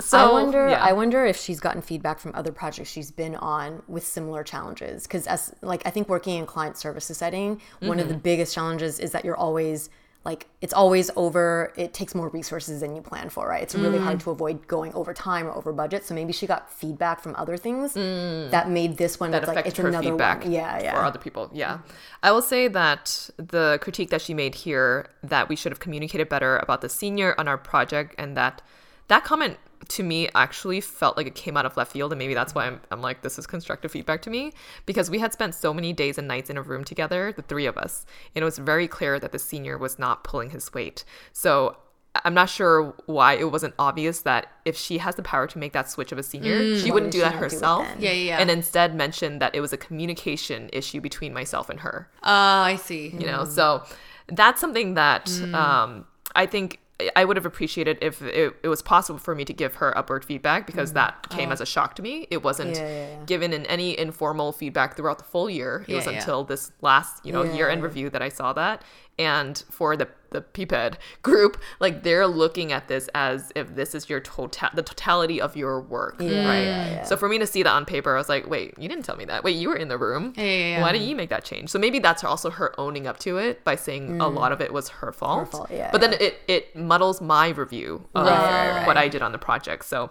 [0.00, 0.68] So I wonder.
[0.70, 0.82] yeah.
[0.82, 5.02] I wonder if she's gotten feedback from other projects she's been on with similar challenges.
[5.02, 8.22] Because as like I think working in client services setting, one of the Mm-hmm.
[8.22, 9.90] biggest challenges is that you're always
[10.24, 11.72] like it's always over.
[11.76, 13.48] It takes more resources than you plan for.
[13.48, 13.62] Right?
[13.62, 14.04] It's really Mm.
[14.04, 16.04] hard to avoid going over time or over budget.
[16.04, 19.30] So maybe she got feedback from other things that made this one.
[19.30, 19.32] Mm.
[19.32, 20.52] that it's like it's her another feedback one.
[20.52, 20.94] Yeah, yeah.
[20.94, 21.48] for other people.
[21.52, 21.78] Yeah.
[22.22, 26.28] I will say that the critique that she made here that we should have communicated
[26.28, 28.60] better about the senior on our project and that
[29.08, 29.56] that comment
[29.90, 32.66] to me actually felt like it came out of left field and maybe that's why
[32.66, 34.52] I'm, I'm like this is constructive feedback to me
[34.86, 37.66] because we had spent so many days and nights in a room together the three
[37.66, 41.04] of us and it was very clear that the senior was not pulling his weight
[41.32, 41.76] so
[42.24, 45.72] I'm not sure why it wasn't obvious that if she has the power to make
[45.74, 47.86] that switch of a senior, she wouldn't do she that not do herself.
[48.00, 48.38] Yeah, yeah, yeah.
[48.40, 52.10] And instead mentioned that it was a communication issue between myself and her.
[52.24, 52.28] Oh,
[52.72, 53.10] I see.
[53.16, 53.84] You know, so
[54.26, 55.54] that's something that Mm.
[55.54, 56.80] um, I think
[57.16, 60.24] I would have appreciated if it, it was possible for me to give her upward
[60.24, 62.26] feedback because that came as a shock to me.
[62.30, 62.80] It wasn't Mm.
[62.80, 62.82] Oh.
[62.82, 63.24] Yeah, yeah, yeah.
[63.26, 65.84] given in any informal feedback throughout the full year.
[65.88, 68.82] It was until this last, you know, year end review that I saw that.
[69.18, 74.08] And for the the PPED group, like they're looking at this as if this is
[74.08, 76.62] your total the totality of your work, Yeah, right?
[76.62, 77.02] yeah, yeah.
[77.04, 79.16] So for me to see that on paper, I was like, wait, you didn't tell
[79.16, 79.42] me that.
[79.42, 80.32] Wait, you were in the room.
[80.36, 80.80] Yeah, yeah, yeah.
[80.82, 81.68] Why didn't you make that change?
[81.70, 84.72] So maybe that's also her owning up to it by saying a lot of it
[84.72, 85.48] was her fault.
[85.48, 85.50] Mm.
[85.50, 89.20] fault, yeah, but then it it muddles my review of Right, right, what I did
[89.20, 89.84] on the project.
[89.84, 90.10] So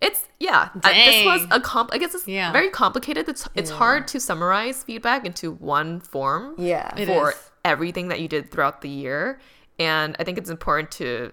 [0.00, 0.70] it's yeah.
[0.82, 1.90] I, this was a comp.
[1.92, 2.50] I guess it's Yeah.
[2.50, 3.28] very complicated.
[3.28, 6.56] It's it's hard to summarize feedback into one form.
[6.58, 6.92] Yeah.
[7.06, 7.34] For.
[7.64, 9.38] Everything that you did throughout the year,
[9.78, 11.32] and I think it's important to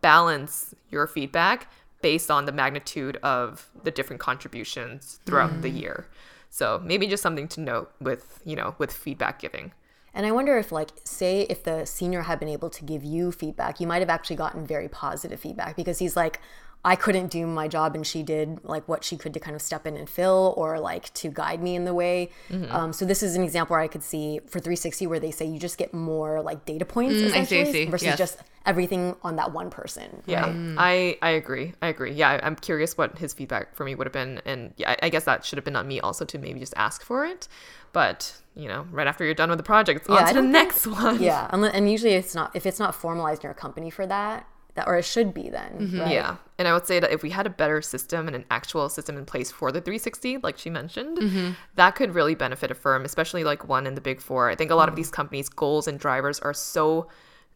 [0.00, 1.70] balance your feedback
[2.02, 5.62] based on the magnitude of the different contributions throughout Mm.
[5.62, 6.06] the year.
[6.48, 9.72] So maybe just something to note with you know with feedback giving.
[10.12, 13.30] And I wonder if, like, say if the senior had been able to give you
[13.30, 16.40] feedback, you might have actually gotten very positive feedback because he's like,
[16.82, 19.60] I couldn't do my job and she did like what she could to kind of
[19.60, 22.30] step in and fill or like to guide me in the way.
[22.48, 22.74] Mm-hmm.
[22.74, 25.44] Um, so this is an example where I could see for 360 where they say
[25.44, 27.84] you just get more like data points Mm, I see, I essentially see.
[27.90, 28.18] versus Yes.
[28.18, 30.22] just everything on that one person.
[30.26, 30.76] Yeah, right?
[30.78, 31.74] I I agree.
[31.82, 32.12] I agree.
[32.12, 35.24] Yeah, I'm curious what his feedback for me would have been, and yeah, I, guess
[35.24, 37.46] that should have been on me also to maybe just ask for it.
[37.92, 40.40] But you know, right after you're done with the project, it's Yeah, on to the
[40.40, 41.22] don't think- next one.
[41.22, 44.46] Yeah, and usually it's not if it's not formalized in your company for that
[44.86, 45.72] or it should be then.
[45.78, 46.10] Mm-hmm.
[46.10, 46.36] Yeah.
[46.58, 49.16] And I would say that if we had a better system and an actual system
[49.16, 51.50] in place for the 360, like she mentioned, Mm-hmm.
[51.74, 54.48] that could really benefit a firm, especially like one in the big four.
[54.50, 57.08] I think a lot of these companies' goals and drivers are so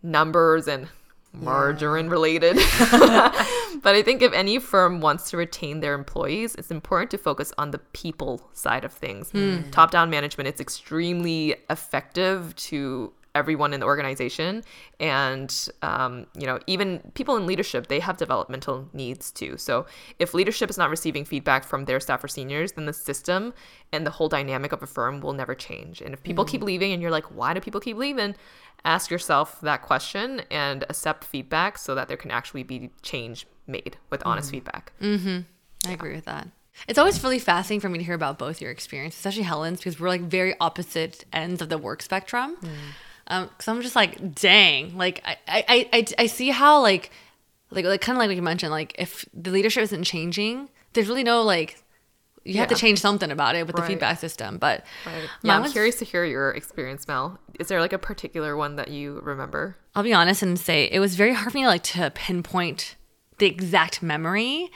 [0.03, 0.89] numbers and
[1.33, 2.57] margarine related.
[3.83, 7.53] but I think if any firm wants to retain their employees, it's important to focus
[7.59, 9.33] on the people side of things.
[9.71, 14.63] Top down management, it's extremely effective to everyone in the organization.
[15.01, 19.57] And um, you know even people in leadership they have developmental needs too.
[19.57, 19.87] So
[20.19, 23.55] if leadership is not receiving feedback from their staff or seniors then the system
[23.93, 26.01] and the whole dynamic of a firm will never change.
[26.01, 26.67] And if people keep mm.
[26.67, 28.35] leaving and you're like why do people keep leaving?
[28.85, 33.97] ask yourself that question and accept feedback so that there can actually be change made
[34.11, 34.53] with honest mm.
[34.53, 34.93] feedback.
[35.01, 35.41] Mm-hmm.
[35.89, 36.49] I agree with that.
[36.89, 40.01] It's always really fascinating for me to hear about both your experience, especially Helen's, because
[40.01, 42.57] we're like very opposite ends of the work spectrum.
[42.61, 42.69] Mm.
[43.27, 47.11] Um, cause I'm just like, dang, like I, I, I- I, see how like,
[47.71, 51.09] like, like kind of like what you mentioned, like if the leadership isn't changing, there's
[51.09, 51.81] really no like,
[52.45, 54.59] you have to change something about it with the feedback system.
[54.59, 55.25] But Right.
[55.43, 57.39] Yeah, I'm was- curious to hear your experience, Mel.
[57.59, 59.77] Is there like a particular one that you remember?
[59.95, 62.97] I'll be honest and say it was very hard for me like to pinpoint
[63.39, 64.71] the exact memory.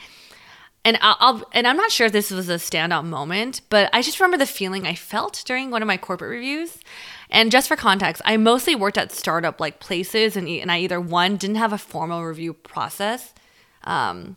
[0.83, 4.01] And I'll, I'll and I'm not sure if this was a standout moment, but I
[4.01, 6.79] just remember the feeling I felt during one of my corporate reviews.
[7.29, 10.99] And just for context, I mostly worked at startup like places, and and I either
[10.99, 13.33] one didn't have a formal review process
[13.83, 14.35] um,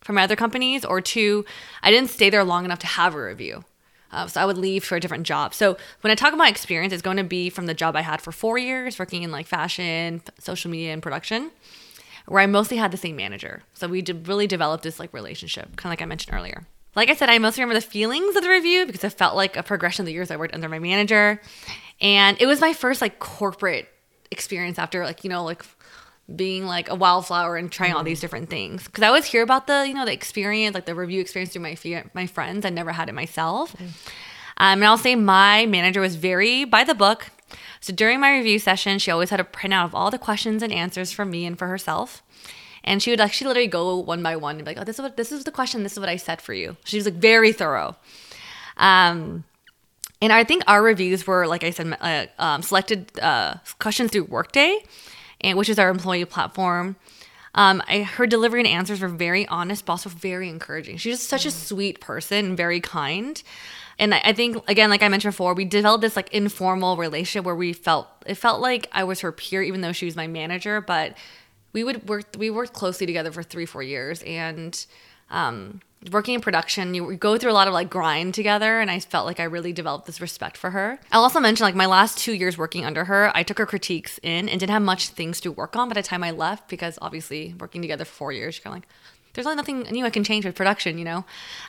[0.00, 1.44] from my other companies, or two,
[1.82, 3.64] I didn't stay there long enough to have a review.
[4.12, 5.54] Uh, so I would leave for a different job.
[5.54, 8.00] So when I talk about my experience, it's going to be from the job I
[8.00, 11.52] had for four years, working in like fashion, social media, and production,
[12.26, 13.62] where I mostly had the same manager.
[13.74, 16.66] So we really developed this like relationship, kind of like I mentioned earlier.
[16.96, 19.56] Like I said, I mostly remember the feelings of the review because it felt like
[19.56, 21.40] a progression of the years I worked under my manager,
[22.00, 23.88] and it was my first like corporate
[24.30, 25.64] experience after like you know like
[26.34, 29.66] being like a wildflower and trying all these different things because I always hear about
[29.66, 32.64] the you know the experience like the review experience through my fe- my friends.
[32.64, 33.74] I never had it myself.
[34.56, 37.26] Um, and I'll say my manager was very by the book.
[37.80, 40.70] So during my review session, she always had a printout of all the questions and
[40.70, 42.22] answers for me and for herself.
[42.84, 45.02] And she would actually literally go one by one and be like, "Oh, this is
[45.02, 45.82] what this is the question.
[45.82, 47.96] This is what I said for you." She was like very thorough.
[48.76, 49.44] Um,
[50.20, 54.24] and I think our reviews were, like I said, uh, um, selected uh, questions through
[54.24, 54.78] Workday,
[55.40, 56.96] and which is our employee platform.
[57.54, 60.98] Um, I, her delivery and answers were very honest, but also very encouraging.
[60.98, 63.42] She's just such a sweet person, very kind.
[63.98, 67.44] And I, I think, again, like I mentioned before, we developed this like informal relationship
[67.44, 70.26] where we felt it felt like I was her peer, even though she was my
[70.26, 70.80] manager.
[70.80, 71.16] But
[71.72, 74.86] we would work, we worked closely together for three, four years, and
[75.30, 79.00] um, working in production, you go through a lot of like grind together, and I
[79.00, 80.98] felt like I really developed this respect for her.
[81.12, 84.18] I'll also mention like my last two years working under her, I took her critiques
[84.22, 86.98] in and didn't have much things to work on by the time I left because
[87.02, 88.88] obviously working together for four years, you're kind of like,
[89.32, 91.24] there's only nothing new I can change with production, you know?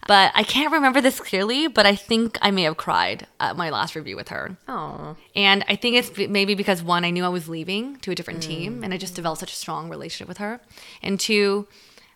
[0.07, 3.69] But I can't remember this clearly, but I think I may have cried at my
[3.69, 4.57] last review with her.
[4.67, 8.15] Oh, And I think it's maybe because one, I knew I was leaving to a
[8.15, 10.59] different team, and I just developed such a strong relationship with her.
[11.03, 11.67] And two,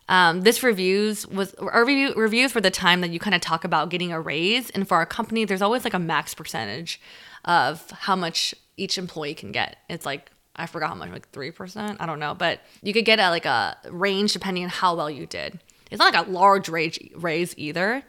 [0.08, 3.64] um, this reviews was our review, reviews were the time that you kind of talk
[3.64, 7.00] about getting a raise, and for our company, there's always like a max percentage
[7.44, 9.76] of how much each employee can get.
[9.88, 11.96] It's like I forgot how much, like three percent.
[12.00, 15.10] I don't know, but you could get a, like a range depending on how well
[15.10, 15.58] you did.
[15.90, 18.02] It's not like a large raise raise either.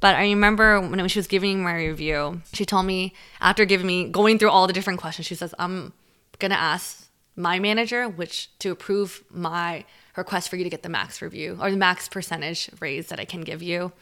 [0.00, 4.08] But I remember when she was giving my review, she told me after giving me
[4.08, 5.94] going through all the different questions, she says, "I'm
[6.38, 9.84] gonna ask my manager which to approve my
[10.16, 13.24] request for you to get the max review or the max percentage raise that I
[13.24, 13.92] can give you."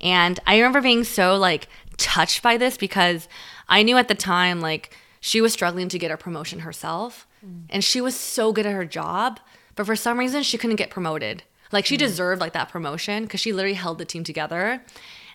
[0.00, 3.28] And I remember being so like touched by this because
[3.68, 7.62] I knew at the time like she was struggling to get a promotion herself, mm.
[7.70, 9.40] and she was so good at her job,
[9.74, 11.42] but for some reason she couldn't get promoted.
[11.72, 12.00] Like she mm.
[12.00, 14.82] deserved like that promotion because she literally held the team together.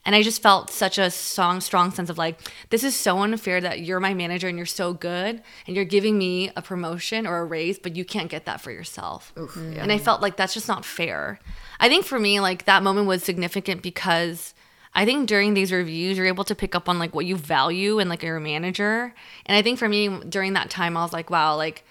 [0.06, 2.40] And I just felt such a strong, strong sense of like,
[2.70, 6.18] this is so unfair that you're my manager and you're so good and you're giving
[6.18, 9.34] me a promotion or a raise, but you can't get that for yourself.
[9.36, 9.78] Mm.
[9.78, 11.40] And I felt like that's just not fair.
[11.80, 14.54] I think for me, like that moment was significant because
[14.94, 18.00] I think during these reviews, you're able to pick up on like what you value
[18.00, 19.14] and like your manager.
[19.46, 21.84] And I think for me, during that time, I was like, wow, like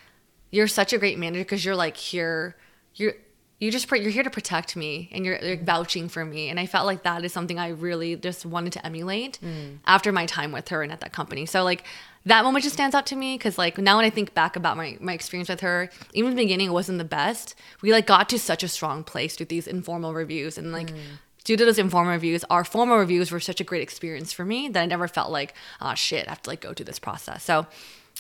[0.51, 2.57] you're such a great manager because you're like here,
[2.95, 3.15] you're
[3.59, 6.49] you just you're here to protect me and you're, you're vouching for me.
[6.49, 9.79] And i felt like that is something i really just wanted to emulate mm.
[9.87, 11.47] after my time with her and at that company.
[11.47, 11.85] So like
[12.27, 14.77] that moment just stands out to me because like now when i think back about
[14.77, 17.55] my, my experience with her even in the beginning it wasn't the best.
[17.83, 20.99] We like got to such a strong place through these informal reviews and like mm.
[21.45, 24.69] due to those informal reviews our formal reviews were such a great experience for me
[24.69, 27.43] that i never felt like oh shit i have to like go through this process.
[27.43, 27.67] So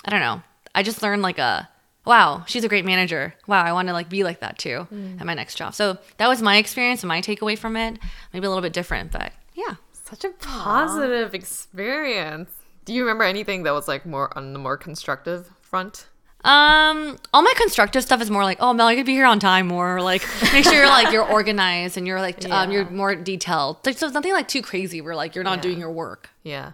[0.05, 0.43] i don't know.
[0.74, 1.68] I just learned like a
[2.09, 3.34] wow, she's a great manager.
[3.46, 5.20] Wow, I want to like be like that too mm.
[5.20, 5.74] at my next job.
[5.74, 7.98] So that was my experience and my takeaway from it.
[8.32, 9.76] Maybe a little bit different, but yeah.
[9.92, 12.50] Such a positive experience.
[12.86, 16.07] Do you remember anything that was like more on the more constructive front?
[16.45, 19.41] Um, all my constructive stuff is more like, oh Mel, you could be here on
[19.41, 20.01] time more.
[20.01, 20.22] Like,
[20.53, 23.84] make sure you're like you're organized and you're like um you're more detailed.
[23.84, 26.30] Like, so nothing like too crazy where like you're not doing your work.
[26.45, 26.72] Yeah.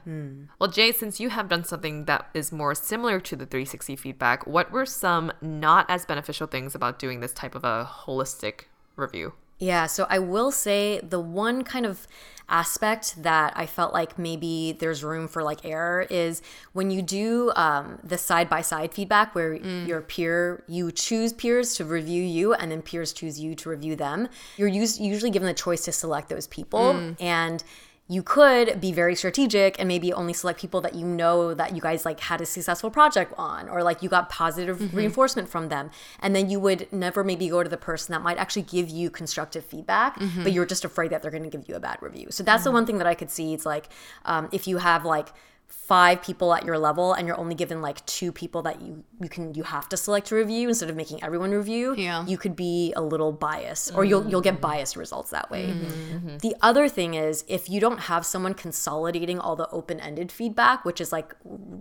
[0.59, 4.47] Well, Jay, since you have done something that is more similar to the 360 feedback,
[4.47, 8.65] what were some not as beneficial things about doing this type of a holistic
[8.97, 9.33] review?
[9.59, 12.07] Yeah, so I will say the one kind of
[12.49, 16.43] aspect that I felt like maybe there's room for like error is
[16.75, 21.75] when you do um, the side by side feedback where your peer, you choose peers
[21.77, 24.29] to review you and then peers choose you to review them.
[24.59, 27.15] You're us- usually given the choice to select those people.
[27.19, 27.65] And
[28.07, 31.81] you could be very strategic and maybe only select people that you know that you
[31.81, 34.97] guys like had a successful project on or like you got positive Mm-hmm.
[34.97, 35.91] reinforcement from them
[36.21, 39.09] and then you would never maybe go to the person that might actually give you
[39.11, 40.43] constructive feedback Mm-hmm.
[40.43, 42.65] but you're just afraid that they're going to give you a bad review so that's
[42.65, 43.89] the one thing that i could see it's like
[44.27, 45.29] um, if you have like
[45.67, 49.29] five people at your level and you're only given like two people that you you
[49.29, 52.25] can you have to select to review instead of making everyone review Yeah.
[52.27, 56.39] you could be a little biased or you'll you'll get biased results that way Mm-hmm.
[56.39, 61.01] the other thing is if you don't have someone consolidating all the open-ended feedback which
[61.03, 61.35] is like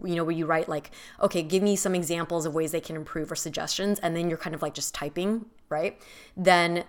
[0.04, 2.96] you know where you write like okay give me some examples of ways they can
[2.98, 6.02] improve or suggestions and then you're kind of like just typing right
[6.36, 6.84] then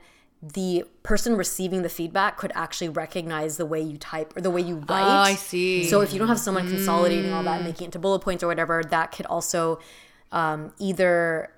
[0.52, 4.60] the person receiving the feedback could actually recognize the way you type or the way
[4.60, 5.02] you write.
[5.02, 5.84] Oh, I see.
[5.84, 8.46] So if you don't have someone consolidating all that, making it to bullet points or
[8.46, 9.78] whatever, that could also
[10.32, 11.50] um, either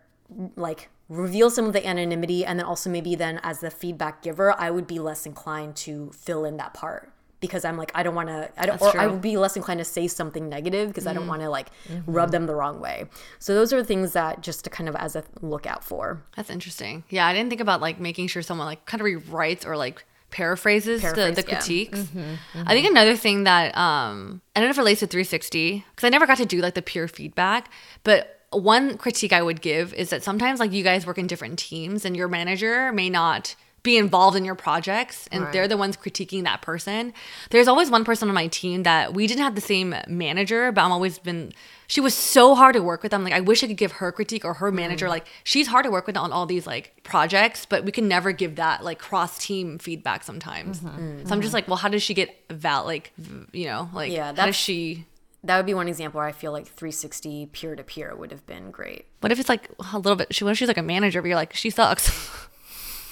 [0.57, 4.53] like reveal some of the anonymity and then also maybe then as the feedback giver,
[4.59, 7.12] I would be less inclined to fill in that part
[7.47, 9.12] because I'm like I don't want to I don't or I true.
[9.12, 11.28] would be less inclined to say something negative because I don't mm.
[11.28, 12.11] want to like mm-hmm.
[12.11, 13.07] rub them the wrong way.
[13.38, 16.22] So those are things that just to kind of as a lookout for.
[16.36, 17.05] That's interesting.
[17.11, 20.05] Yeah, I didn't think about like making sure someone like kind of rewrites or like
[20.30, 21.57] paraphrases Paraphrase, the, the yeah.
[21.57, 21.99] critiques.
[21.99, 22.34] Mm-hmm,
[22.66, 22.97] I think mm-hmm.
[22.97, 26.26] another thing that um I don't know if it relates to 360 because I never
[26.26, 27.70] got to do like the peer feedback,
[28.05, 31.59] but one critique I would give is that sometimes like you guys work in different
[31.59, 33.55] teams and your manager may not
[33.87, 37.14] be involved in your projects and they're the ones critiquing that person.
[37.51, 40.82] There's always one person on my team that we didn't have the same manager, but
[40.84, 41.53] I'm always been
[41.89, 43.14] she was so hard to work with.
[43.14, 45.07] I'm like, I wish I could give her critique or her manager.
[45.07, 45.11] Mm.
[45.11, 48.32] Like, she's hard to work with on all these like projects, but we can never
[48.32, 50.80] give that like cross team feedback sometimes.
[50.80, 50.89] Mm-hmm.
[50.99, 51.26] Mm-hmm.
[51.28, 53.12] So I'm just like, well, how does she get val like
[53.53, 55.07] you know, like Yeah, how does that's- she
[55.45, 58.45] That would be one example where I feel like 360 peer to peer would have
[58.47, 59.07] been great.
[59.20, 61.28] what if it's like a little bit she what if she's like a manager, but
[61.28, 62.11] you're like, she sucks.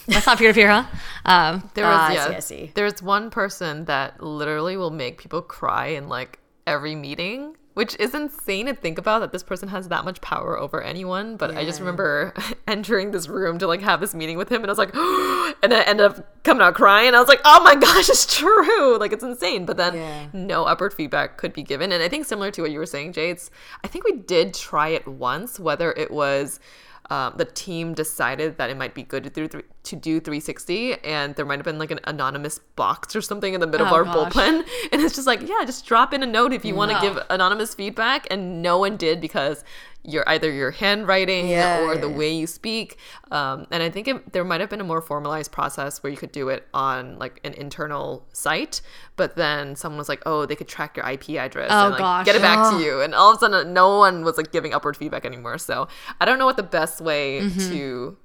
[0.07, 0.85] That's not peer to peer, huh?
[1.25, 2.71] Um There was Ah, I see, I see.
[2.75, 8.15] There's one person that literally will make people cry in like every meeting, which is
[8.15, 11.37] insane to think about that this person has that much power over anyone.
[11.37, 12.33] But I just remember
[12.69, 14.95] entering this room to like have this meeting with him, and I was like,
[15.63, 17.15] and I ended up coming out crying.
[17.15, 18.99] I was like, oh my gosh, it's true.
[18.99, 19.65] Like it's insane.
[19.67, 20.27] But then Yeah.
[20.33, 23.13] no upward feedback could be given, and I think similar to what you were saying,
[23.15, 23.51] Jades,
[23.83, 26.61] I think we did try it once, whether it was.
[27.11, 31.35] Um, the team decided that it might be good to do, to do 360 and
[31.35, 33.97] there might have been like an anonymous box or something in the middle of Oh,
[33.97, 34.33] our gosh.
[34.33, 37.01] bullpen and it's just like yeah just drop in a note if you want to
[37.03, 39.65] give anonymous feedback and no one did because
[40.07, 42.17] you're either your handwriting Yeah, or yeah, the yeah.
[42.17, 42.99] way you speak
[43.31, 46.17] um, and i think it, there might have been a more formalized process where you
[46.19, 48.83] could do it on like an internal site
[49.17, 51.99] but then someone was like oh they could track your ip address Oh, and like,
[51.99, 52.27] gosh.
[52.27, 54.75] get it back to you and all of a sudden no one was like giving
[54.75, 55.89] upward feedback anymore so
[56.21, 57.71] i don't know what the best way Mm-hmm.
[57.73, 58.17] to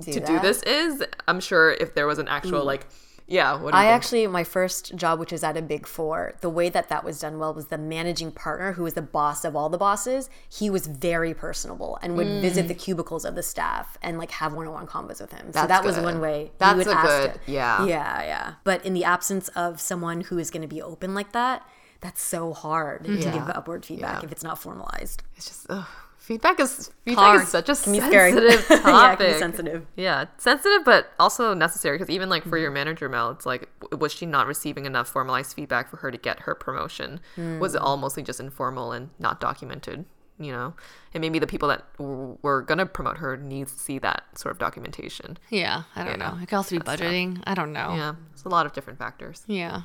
[0.00, 0.42] to do that?
[0.42, 2.86] this is i'm sure if there was an actual like
[3.26, 3.94] yeah what do you I think?
[3.96, 7.20] actually, my first job, which is at a big four, the way that that was
[7.20, 10.30] done well was the managing partner, who was the boss of all the bosses.
[10.48, 12.68] He was very personable and would visit mm.
[12.68, 15.46] the cubicles of the staff and like have one-on-one combos with him.
[15.46, 16.52] so That's that was one way.
[16.58, 17.40] That's would a good- it.
[17.46, 17.84] yeah.
[17.84, 18.54] yeah, yeah.
[18.64, 21.66] But in the absence of someone who is going to be open like that,
[22.00, 24.26] that's so hard to give upward feedback Yeah.
[24.26, 25.22] if it's not formalized.
[25.36, 25.86] it's just ugh.
[26.26, 27.42] Feedback is feedback Hard.
[27.42, 28.32] is such a scary.
[28.32, 29.32] sensitive Yeah, topic.
[29.34, 29.86] be sensitive.
[29.96, 32.62] Yeah, sensitive, but also necessary because even like for Mm-hmm.
[32.62, 36.18] your manager, Mel, it's like, was she not receiving enough formalized feedback for her to
[36.18, 37.20] get her promotion?
[37.60, 37.84] Was it Mm.
[37.84, 40.04] all mostly just informal and not documented?
[40.38, 40.74] You know,
[41.14, 44.52] and maybe the people that w- were gonna promote her needs to see that sort
[44.52, 45.38] of documentation.
[45.48, 46.38] yeah, I don't Yeah, know.
[46.42, 47.42] It could also be budgeting.
[47.46, 47.94] I don't know.
[47.94, 49.44] Yeah, it's a lot of different factors.
[49.46, 49.82] Yeah.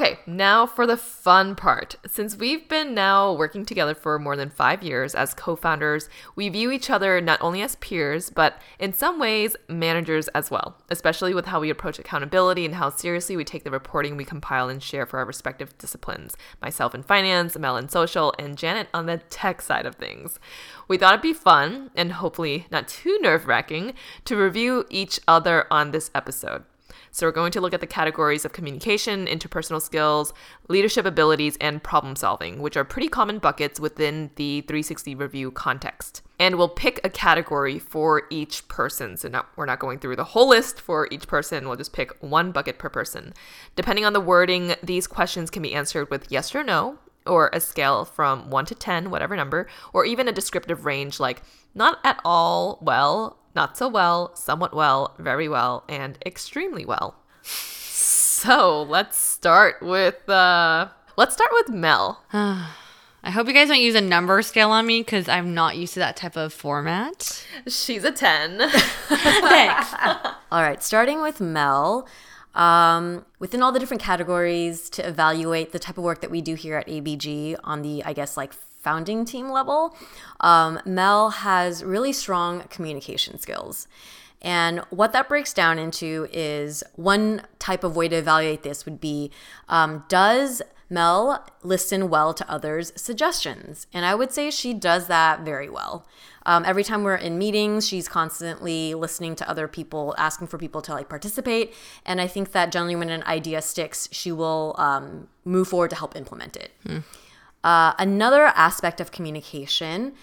[0.00, 1.96] Okay, now for the fun part.
[2.06, 6.48] Since we've been now working together for more than five years as co founders, we
[6.48, 11.34] view each other not only as peers, but in some ways, managers as well, especially
[11.34, 14.82] with how we approach accountability and how seriously we take the reporting we compile and
[14.82, 19.18] share for our respective disciplines myself in finance, Mel in social, and Janet on the
[19.28, 20.40] tech side of things.
[20.88, 23.92] We thought it'd be fun, and hopefully not too nerve wracking,
[24.24, 26.64] to review each other on this episode.
[27.12, 30.32] So, we're going to look at the categories of communication, interpersonal skills,
[30.68, 36.22] leadership abilities, and problem solving, which are pretty common buckets within the 360 review context.
[36.38, 39.16] And we'll pick a category for each person.
[39.16, 41.66] So, not, we're not going through the whole list for each person.
[41.66, 43.34] We'll just pick one bucket per person.
[43.76, 47.60] Depending on the wording, these questions can be answered with yes or no, or a
[47.60, 51.42] scale from 1 to 10, whatever number, or even a descriptive range like
[51.74, 57.16] not at all well, not so well, somewhat well, very well, and extremely well.
[57.42, 62.22] So let's start with uh let's start with Mel.
[62.32, 65.92] I hope you guys don't use a number scale on me because I'm not used
[65.94, 67.46] to that type of format.
[67.68, 68.58] She's a 10.
[69.08, 69.94] Thanks.
[70.50, 72.08] All right, starting with Mel.
[72.54, 76.54] Um, within all the different categories to evaluate the type of work that we do
[76.54, 79.96] here at ABG on the, I guess, like founding team level,
[80.40, 83.86] um, Mel has really strong communication skills.
[84.42, 89.00] And what that breaks down into is one type of way to evaluate this would
[89.00, 89.30] be
[89.68, 93.86] um, does Mel listen well to others' suggestions?
[93.92, 96.06] And I would say she does that very well.
[96.46, 100.82] Um, every time we're in meetings, she's constantly listening to other people, asking for people
[100.82, 101.74] to like participate.
[102.04, 105.96] And I think that generally, when an idea sticks, she will um, move forward to
[105.96, 106.72] help implement it.
[107.62, 110.14] Uh, another aspect of communication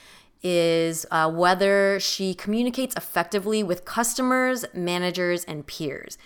[0.44, 6.18] is uh, whether she communicates effectively with customers, managers, and peers.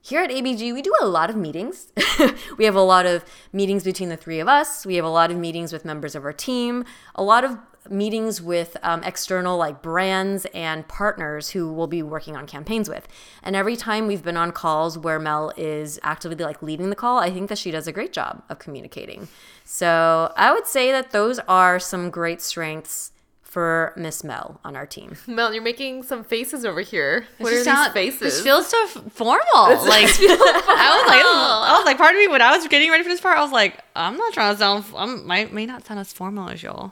[0.00, 1.90] Here at ABG, we do a lot of meetings.
[2.58, 4.84] we have a lot of meetings between the three of us.
[4.84, 6.84] We have a lot of meetings with members of our team,
[7.14, 7.56] a lot of
[7.90, 13.08] meetings with um, external like brands and partners who we'll be working on campaigns with.
[13.42, 17.18] And every time we've been on calls where Mel is actively like leading the call,
[17.18, 19.28] I think that she does a great job of communicating.
[19.64, 23.12] So I would say that those are some great strengths
[23.54, 25.16] for Miss Mel on our team.
[25.28, 27.24] Mel, you're making some faces over here.
[27.38, 28.20] What This are sound- these faces?
[28.20, 29.40] This feels so f- formal.
[29.54, 33.04] Like I was like, I was like, part of me when I was getting ready
[33.04, 34.84] for this part, I was like, I'm not trying to sound.
[34.96, 36.90] I'm might may not sound as formal as y'all.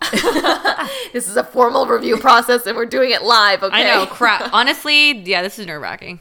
[1.13, 3.83] this is a formal review process and we're doing it live, okay?
[3.83, 4.51] I know, crap.
[4.55, 6.21] Honestly, yeah, this is nerve wracking.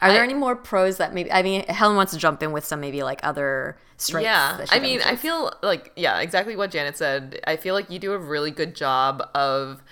[0.00, 1.30] Are there any more pros that maybe?
[1.32, 4.24] I mean, Helen wants to jump in with some maybe like other strengths.
[4.24, 7.40] Yeah, I mean, I feel like yeah, exactly what Janet said.
[7.46, 9.82] I feel like you do a really good job of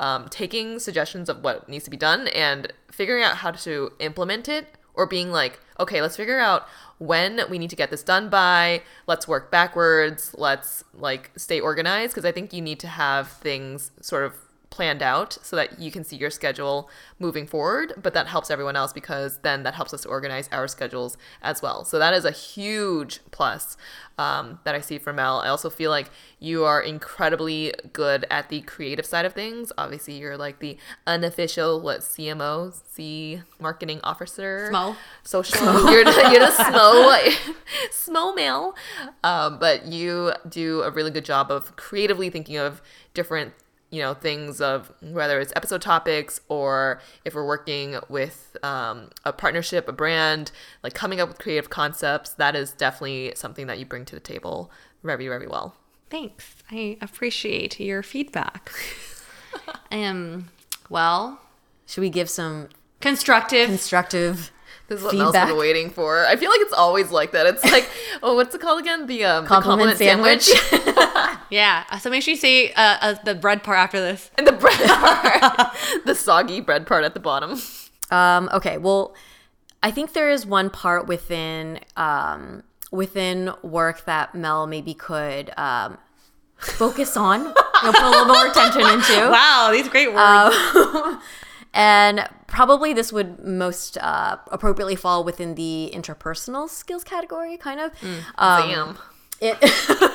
[0.00, 4.48] um, taking suggestions of what needs to be done and figuring out how to implement
[4.48, 6.66] it, or being like, okay, let's figure out
[6.98, 8.82] when we need to get this done by.
[9.06, 10.34] Let's work backwards.
[10.38, 14.34] Let's like stay organized because I think you need to have things sort of
[14.74, 18.74] planned out so that you can see your schedule moving forward but that helps everyone
[18.74, 21.84] else because then that helps us to organize our schedules as well.
[21.84, 23.76] So that is a huge plus
[24.18, 26.08] um, that i see from mel i also feel like
[26.38, 29.72] you are incredibly good at the creative side of things.
[29.78, 34.70] Obviously you're like the unofficial what cmo c marketing officer?
[34.72, 34.96] Smo.
[35.22, 35.90] social.
[35.90, 37.32] You're the, you're the smo
[37.90, 38.74] smo male.
[39.22, 42.82] Um, but you do a really good job of creatively thinking of
[43.14, 43.52] different
[43.90, 49.32] you know things of whether it's episode topics or if we're working with um, a
[49.32, 50.50] partnership a brand
[50.82, 54.20] like coming up with creative concepts that is definitely something that you bring to the
[54.20, 54.70] table
[55.02, 55.76] very very well
[56.14, 56.54] Thanks.
[56.70, 58.70] I appreciate your feedback.
[59.90, 60.48] um,
[60.88, 61.40] well,
[61.86, 62.68] should we give some
[63.00, 63.66] constructive.
[63.66, 64.52] constructive
[64.86, 65.48] this constructive is what Mel's feedback?
[65.48, 66.24] been waiting for.
[66.24, 67.46] I feel like it's always like that.
[67.46, 67.88] It's like,
[68.22, 69.06] oh, what's it called again?
[69.06, 70.48] The um, the Compliment sandwich.
[71.54, 71.96] yeah.
[71.98, 74.30] So make sure you say uh, uh, the bread part after this.
[74.36, 77.60] and the bread part, the soggy bread part at the bottom.
[78.10, 79.14] Um, okay, well,
[79.82, 85.98] I think there is one part within um, within work that Mel maybe could um,
[86.56, 89.30] focus on, you know, put a little more attention into.
[89.30, 90.56] Wow, these great words.
[91.76, 97.90] And probably this would most uh, appropriately fall within the interpersonal skills category, kind of.
[98.36, 98.98] Um, Damn.
[99.40, 99.58] It,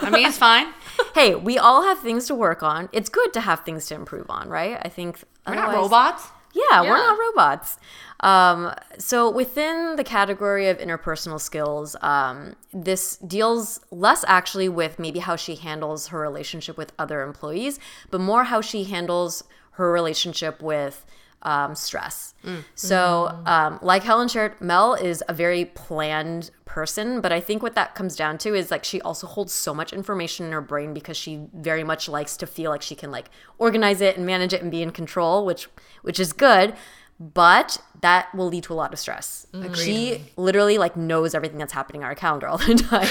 [0.03, 0.73] I mean, it's fine.
[1.15, 2.89] hey, we all have things to work on.
[2.91, 4.79] It's good to have things to improve on, right?
[4.81, 6.27] I think We're not robots.
[6.53, 7.77] Yeah, we're not robots.
[8.21, 15.19] Um, so within the category of interpersonal skills, um, this deals less actually with maybe
[15.19, 19.43] how she handles her relationship with other employees, but more how she handles
[19.73, 21.05] her relationship with
[21.41, 22.33] um, stress.
[22.75, 27.75] So, um, like Helen shared, Mel is a very planned person, but I think what
[27.75, 30.93] that comes down to is like she also holds so much information in her brain
[30.93, 34.53] because she very much likes to feel like she can like organize it and manage
[34.53, 35.67] it and be in control, which
[36.01, 36.73] which is good.
[37.19, 39.45] But that will lead to a lot of stress.
[39.51, 43.09] Like she literally like knows everything that's happening on our calendar all the time.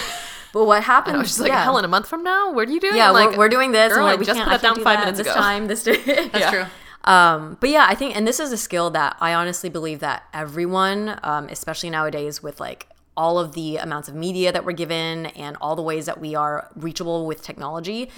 [0.53, 1.19] But what happens?
[1.19, 1.63] I just like, yeah.
[1.63, 2.97] Helen, a month from now, what are you doing?
[2.97, 3.93] Yeah, we're, like, we're doing this.
[3.93, 5.35] Girl, and I like, we just can't, put that down do five minutes this ago.
[5.37, 5.67] time.
[5.67, 6.03] This day.
[6.33, 6.65] That's true.
[7.05, 10.25] Um, but yeah, I think, and this is a skill that I honestly believe that
[10.35, 15.27] everyone, um, especially nowadays with like all of the amounts of media that we're given
[15.27, 18.09] and all the ways that we are reachable with technology,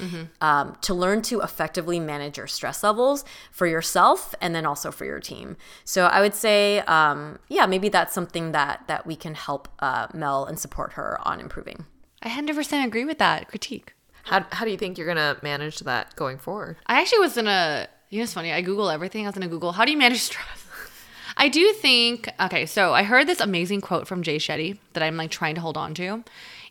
[0.42, 5.06] um, to learn to effectively manage your stress levels for yourself and then also for
[5.06, 5.56] your team.
[5.84, 10.08] So I would say, um, yeah, maybe that's something that that we can help uh,
[10.12, 11.86] Mel and support her on improving.
[12.22, 13.94] I 100% agree with that critique.
[14.24, 16.76] How, how do you think you're gonna manage that going forward?
[16.86, 18.52] I actually was gonna, you know, it's funny.
[18.52, 19.24] I Google everything.
[19.24, 20.66] I was gonna Google, how do you manage stress?
[21.36, 25.16] I do think okay, so I heard this amazing quote from Jay Shetty that I'm
[25.16, 26.24] like trying to hold on to.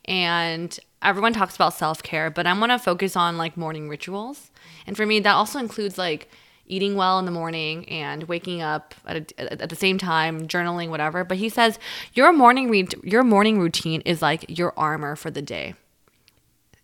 [0.06, 4.52] And everyone talks about self-care, but I want to focus on like morning rituals.
[4.86, 6.30] And for me that also includes like
[6.68, 10.90] eating well in the morning and waking up at, a, at the same time, journaling,
[10.90, 11.24] whatever.
[11.24, 11.80] But he says
[12.14, 15.74] your morning re- your morning routine is like your armor for the day.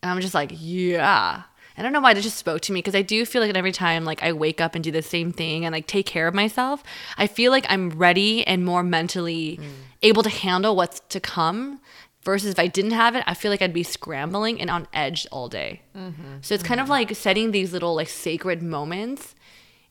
[0.01, 1.43] And I'm just like, yeah.
[1.77, 3.71] I don't know why that just spoke to me because I do feel like every
[3.71, 6.33] time like I wake up and do the same thing and like take care of
[6.33, 6.83] myself,
[7.17, 9.65] I feel like I'm ready and more mentally mm.
[10.01, 11.81] able to handle what's to come.
[12.23, 15.27] Versus if I didn't have it, I feel like I'd be scrambling and on edge
[15.31, 15.83] all day.
[15.95, 16.23] Mm-hmm.
[16.41, 16.67] So it's mm-hmm.
[16.69, 19.35] kind of like setting these little like sacred moments,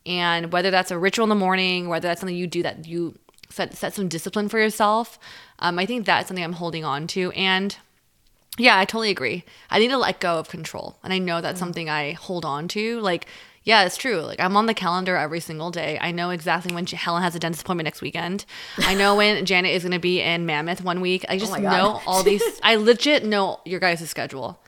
[0.04, 3.16] and whether that's a ritual in the morning, whether that's something you do that you
[3.50, 5.16] set set some discipline for yourself,
[5.60, 7.76] um, I think that's something I'm holding on to and
[8.58, 9.44] yeah, I totally agree.
[9.70, 10.96] I need to let go of control.
[11.02, 11.60] And I know that's mm.
[11.60, 13.00] something I hold on to.
[13.00, 13.26] Like,
[13.64, 14.20] yeah, it's true.
[14.20, 15.98] Like, I'm on the calendar every single day.
[16.00, 18.44] I know exactly when Helen has a dentist appointment next weekend.
[18.78, 21.24] I know when Janet is going to be in Mammoth one week.
[21.28, 22.42] I oh just oh know all these.
[22.62, 24.60] I legit know your guys' schedule.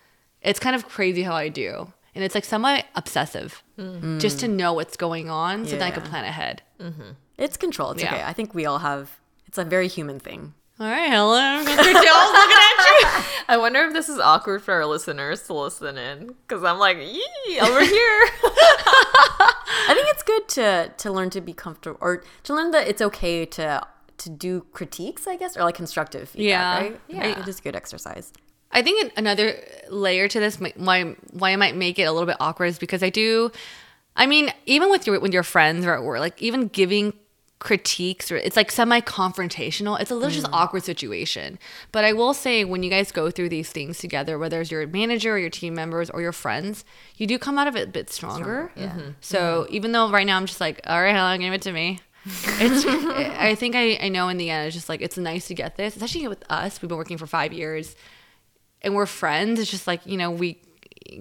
[0.42, 1.92] It's kind of crazy how I do.
[2.14, 4.18] And it's like somewhat obsessive mm.
[4.18, 5.78] just to know what's going on so yeah.
[5.80, 6.62] that I can plan ahead.
[6.80, 7.10] Mm-hmm.
[7.36, 7.90] It's control.
[7.90, 8.14] It's yeah.
[8.14, 8.22] okay.
[8.24, 10.54] I think we all have, it's a very human thing.
[10.78, 11.64] All right, Helen.
[11.64, 11.76] Mr.
[11.76, 13.24] Jones looking at you.
[13.48, 16.98] I wonder if this is awkward for our listeners to listen in because I'm like,
[16.98, 18.20] yee, over here.
[19.88, 23.00] I think it's good to to learn to be comfortable or to learn that it's
[23.00, 23.86] okay to
[24.18, 26.44] to do critiques, I guess, or like constructive feedback.
[26.46, 27.00] Yeah, right?
[27.08, 28.32] yeah, it is good exercise.
[28.70, 29.58] I think another
[29.88, 33.02] layer to this, why why I might make it a little bit awkward, is because
[33.02, 33.50] I do.
[34.14, 37.14] I mean, even with your with your friends or at work, like even giving
[37.58, 39.98] critiques or it's like semi confrontational.
[40.00, 40.34] It's a little mm.
[40.34, 41.58] just awkward situation.
[41.90, 44.86] But I will say when you guys go through these things together, whether it's your
[44.86, 46.84] manager or your team members or your friends,
[47.16, 48.70] you do come out of it a bit stronger.
[48.72, 48.72] stronger.
[48.76, 49.02] Yeah.
[49.02, 49.10] Mm-hmm.
[49.20, 49.74] So mm-hmm.
[49.74, 52.00] even though right now I'm just like, all right, Helen, give it to me.
[52.26, 52.84] it's
[53.38, 55.76] I think I, I know in the end it's just like it's nice to get
[55.76, 56.82] this, especially with us.
[56.82, 57.94] We've been working for five years
[58.82, 59.60] and we're friends.
[59.60, 60.60] It's just like, you know, we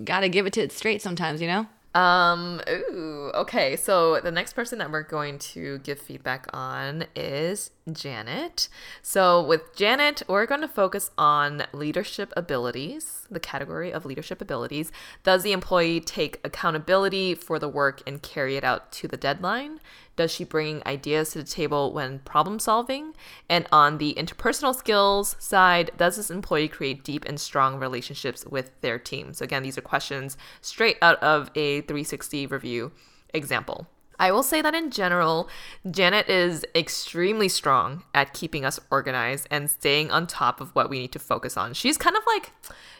[0.03, 1.67] gotta give it to it straight sometimes, you know?
[1.95, 3.77] Um, ooh, okay.
[3.77, 8.67] So the next person that we're going to give feedback on is Janet.
[9.01, 14.91] So with Janet, we're going to focus on leadership abilities, the category of leadership abilities.
[15.23, 19.79] Does the employee take accountability for the work and carry it out to the deadline?
[20.15, 23.13] Does she bring ideas to the table when problem solving?
[23.49, 28.71] And on the interpersonal skills side, does this employee create deep and strong relationships with
[28.81, 29.33] their team?
[29.33, 32.91] So, again, these are questions straight out of a 360 review
[33.33, 33.87] example.
[34.19, 35.49] I will say that in general,
[35.89, 40.99] Janet is extremely strong at keeping us organized and staying on top of what we
[40.99, 41.73] need to focus on.
[41.73, 42.51] She's kind of like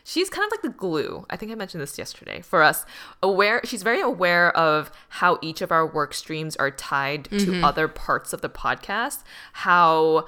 [0.04, 1.26] she's kind of like the glue.
[1.30, 2.86] I think I mentioned this yesterday for us.
[3.24, 7.62] Aware, she's very aware of how each of our work streams are tied mm-hmm.
[7.62, 9.24] to other parts of the podcast.
[9.54, 10.26] How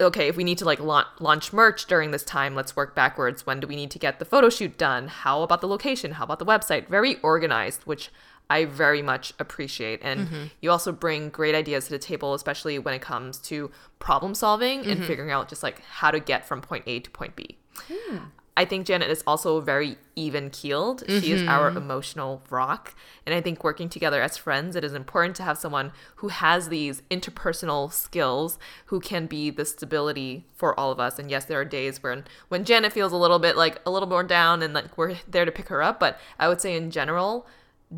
[0.00, 3.46] okay, if we need to like launch merch during this time, let's work backwards.
[3.46, 5.08] When do we need to get the photo shoot done?
[5.08, 6.12] How about the location?
[6.12, 6.88] How about the website?
[6.88, 8.10] Very organized, which
[8.50, 10.00] I very much appreciate.
[10.02, 10.44] And mm-hmm.
[10.60, 14.80] you also bring great ideas to the table, especially when it comes to problem solving
[14.80, 14.90] mm-hmm.
[14.90, 17.56] and figuring out just like how to get from point A to point B.
[17.88, 18.22] Mm.
[18.56, 21.02] I think Janet is also very even keeled.
[21.02, 21.20] Mm-hmm.
[21.20, 21.78] She is our mm-hmm.
[21.78, 22.94] emotional rock.
[23.26, 26.68] And I think working together as friends, it is important to have someone who has
[26.68, 31.18] these interpersonal skills, who can be the stability for all of us.
[31.18, 34.08] And yes, there are days when when Janet feels a little bit like a little
[34.08, 35.98] more down and like we're there to pick her up.
[35.98, 37.46] But I would say in general,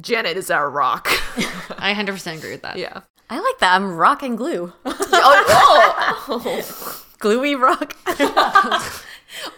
[0.01, 1.09] Janet is our rock.
[1.79, 2.77] I 100% agree with that.
[2.77, 3.03] Yeah.
[3.29, 3.75] I like that.
[3.75, 4.73] I'm rock and glue.
[4.85, 7.03] oh, oh.
[7.19, 7.97] Gluey rock.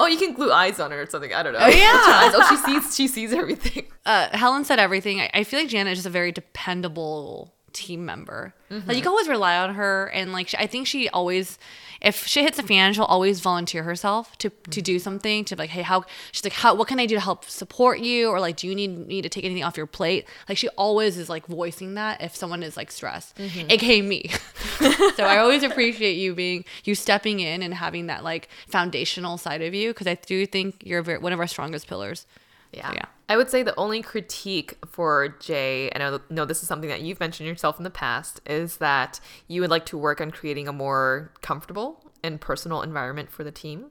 [0.01, 1.35] oh, you can glue eyes on her or something.
[1.35, 1.59] I don't know.
[1.61, 2.31] Oh yeah.
[2.35, 2.97] oh, she sees.
[2.97, 3.87] She sees everything.
[4.07, 5.21] Uh, Helen said everything.
[5.21, 8.55] I, I feel like Janet is just a very dependable team member.
[8.71, 8.89] Mm-hmm.
[8.89, 11.59] Like you can always rely on her, and like I think she always,
[12.01, 14.71] if she hits a fan, she'll always volunteer herself to mm-hmm.
[14.71, 15.45] to do something.
[15.47, 18.29] To like, hey, how she's like, how what can I do to help support you,
[18.29, 20.27] or like, do you need need to take anything off your plate?
[20.49, 23.71] Like she always is like voicing that if someone is like stressed, mm-hmm.
[23.71, 24.31] aka me.
[25.17, 29.63] so I always appreciate you being you stepping in and having that like foundational side
[29.63, 32.27] of you because I do think you're very, one of our strongest pillars.
[32.73, 32.89] Yeah.
[32.89, 33.05] So, yeah.
[33.29, 37.03] I would say the only critique for Jay, and I know this is something that
[37.03, 40.67] you've mentioned yourself in the past, is that you would like to work on creating
[40.67, 43.87] a more comfortable and personal environment for the team.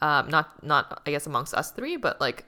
[0.00, 2.46] Um, not, not I guess amongst us three, but like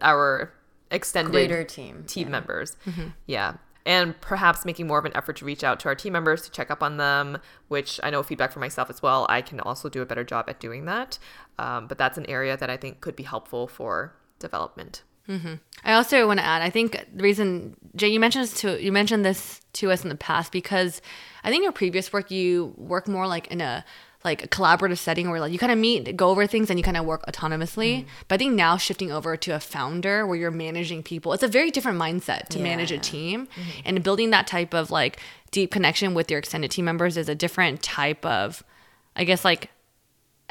[0.00, 0.52] our
[0.92, 2.30] extended greater team team yeah.
[2.30, 2.76] members.
[2.86, 3.08] Mm-hmm.
[3.26, 3.54] Yeah.
[3.86, 6.50] And perhaps making more of an effort to reach out to our team members to
[6.50, 9.26] check up on them, which I know feedback for myself as well.
[9.28, 11.18] I can also do a better job at doing that.
[11.58, 15.02] Um, but that's an area that I think could be helpful for development.
[15.28, 15.54] Mm-hmm.
[15.84, 16.62] I also want to add.
[16.62, 20.08] I think the reason Jay, you mentioned this to you mentioned this to us in
[20.08, 21.00] the past because
[21.42, 23.84] I think your previous work you work more like in a
[24.24, 26.82] like a collaborative setting where like you kind of meet, go over things, and you
[26.82, 27.98] kind of work autonomously.
[27.98, 28.08] Mm-hmm.
[28.26, 31.48] But I think now shifting over to a founder where you're managing people, it's a
[31.48, 33.80] very different mindset to manage a team, mm-hmm.
[33.84, 35.18] and building that type of like
[35.50, 38.64] deep connection with your extended team members is a different type of,
[39.14, 39.70] I guess like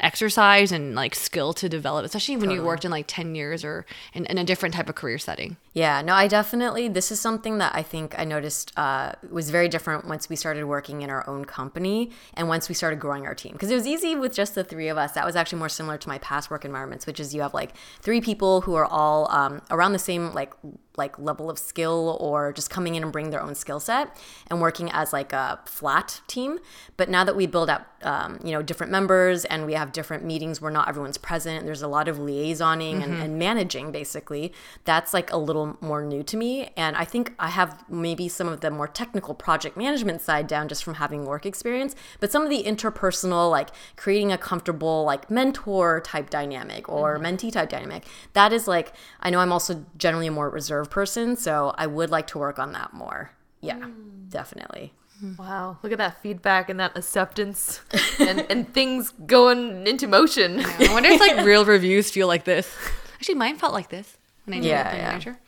[0.00, 3.86] exercise and like skill to develop, especially when you worked in like 10 years or
[4.12, 5.56] in, in a different type of career setting.
[5.72, 9.68] Yeah, no, I definitely, this is something that I think I noticed uh, was very
[9.68, 13.34] different once we started working in our own company and once we started growing our
[13.34, 13.52] team.
[13.52, 15.12] Because it was easy with just the three of us.
[15.12, 17.72] That was actually more similar to my past work environments, which is you have like
[18.00, 20.52] three people who are all um, around the same like
[20.96, 24.16] like level of skill or just coming in and bring their own skill set
[24.48, 26.58] and working as like a flat team.
[26.96, 30.24] But now that we build out um, you know different members and we have different
[30.24, 34.52] meetings where not everyone's present there's a lot of liaisoning and, and managing basically
[34.84, 36.70] that's like a little more new to me.
[36.76, 40.68] And i think i have maybe some of the more technical project management side down
[40.68, 41.96] just from having work experience.
[42.20, 47.52] But some of the interpersonal like creating a comfortable like mentor type dynamic or mentee
[47.52, 51.74] type dynamic that is like i know i'm also generally a more reserved person so
[51.78, 53.30] i would like to work on that more
[53.60, 54.28] yeah hmm.
[54.28, 54.92] definitely
[55.38, 57.80] Wow, look at that feedback and that acceptance
[58.18, 60.60] and, and things going into motion.
[60.60, 62.70] I wonder if like real reviews feel like this.
[63.14, 65.08] Actually, mine felt like this when I did Yeah, the yeah.
[65.08, 65.38] manager.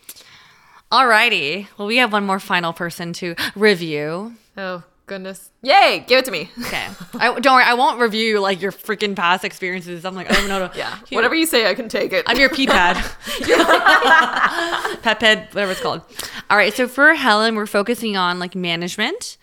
[0.91, 1.67] Alrighty.
[1.77, 4.37] Well, we have one more final person to review.
[4.57, 5.51] Oh, goodness.
[5.63, 6.51] Yay, give it to me.
[6.67, 6.87] Okay.
[7.15, 7.65] I don't worry.
[7.65, 10.05] I won't review like your freaking past experiences.
[10.05, 10.71] I'm like, I don't know.
[10.75, 12.25] Yeah, whatever you say, I can take it.
[12.27, 12.97] I'm your pee pad.
[15.03, 16.03] Pet ped, whatever it's called.
[16.51, 16.75] All right.
[16.75, 19.37] So for Helen, we're focusing on like management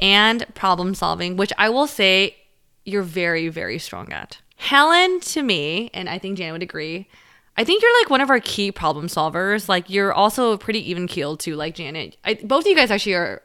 [0.00, 2.36] and problem solving, which I will say
[2.84, 4.38] you're very, very strong at.
[4.56, 7.08] Helen, to me, and I think Jan would agree,
[7.56, 9.68] I think you're like one of our key problem solvers.
[9.68, 12.16] Like you're also pretty even keeled too, like Janet.
[12.24, 13.42] I, both of you guys actually are.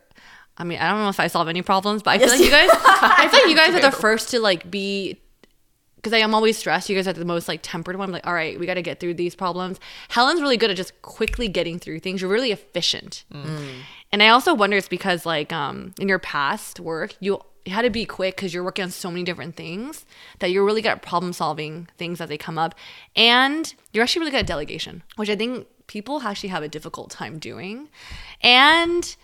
[0.57, 2.49] I mean, I don't know if I solve any problems, but I feel like you
[2.49, 2.69] guys.
[2.71, 5.19] I feel like you guys are the first to like be
[5.95, 6.89] because I am always stressed.
[6.89, 8.09] You guys are the most like tempered one.
[8.09, 9.79] I'm like, all right, we got to get through these problems.
[10.09, 12.21] Helen's really good at just quickly getting through things.
[12.21, 13.23] You're really efficient.
[14.11, 17.83] And I also wonder it's because like um in your past work, you you had
[17.83, 20.05] to be quick because you're working on so many different things
[20.39, 22.75] that you're really good at problem solving things as they come up.
[23.15, 27.09] And you're actually really good at delegation, which I think people actually have a difficult
[27.09, 27.89] time doing.
[28.41, 29.15] And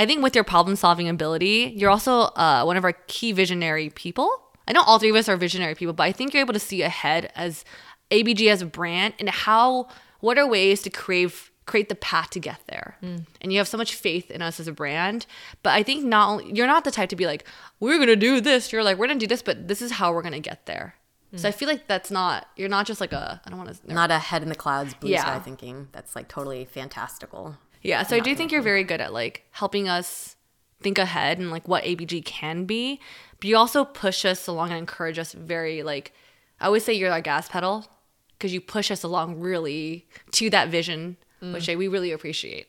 [0.00, 3.90] I think with your problem solving ability, you're also uh, one of our key visionary
[3.90, 4.30] people.
[4.66, 6.58] I know all three of us are visionary people, but I think you're able to
[6.58, 7.66] see ahead as
[8.10, 9.88] ABG as a brand and how
[10.20, 12.96] what are ways to crave create the path to get there.
[13.02, 15.26] And you have so much faith in us as a brand.
[15.62, 17.44] But I think not only you're not the type to be like,
[17.78, 18.72] we're gonna do this.
[18.72, 20.94] You're like, we're gonna do this, but this is how we're gonna get there.
[21.36, 23.92] So I feel like that's not you're not just like a I don't want to
[23.92, 25.20] not a head in the clouds blue Yeah.
[25.20, 29.12] sky thinking that's like totally fantastical Yeah, so I do think you're very good at
[29.12, 30.36] like helping us
[30.82, 33.00] think ahead and like what ABG can be,
[33.38, 36.12] but you also push us along and encourage us very like
[36.60, 37.86] I always say you're our gas pedal
[38.32, 42.68] because you push us along really to that vision, which I, we really appreciate.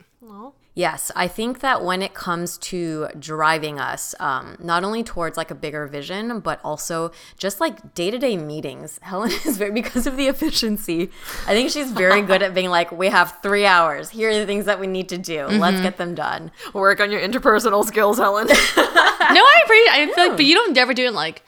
[0.73, 5.51] Yes, I think that when it comes to driving us, um, not only towards like
[5.51, 10.07] a bigger vision, but also just like day to day meetings, Helen is very, because
[10.07, 11.09] of the efficiency,
[11.45, 14.11] I think she's very good at being like, we have three hours.
[14.11, 15.47] Here are the things that we need to do.
[15.47, 16.51] Let's get them done.
[16.73, 18.47] Work on your interpersonal skills, Helen.
[18.47, 19.91] no, I appreciate.
[19.91, 21.43] I feel like, but you don't ever do it like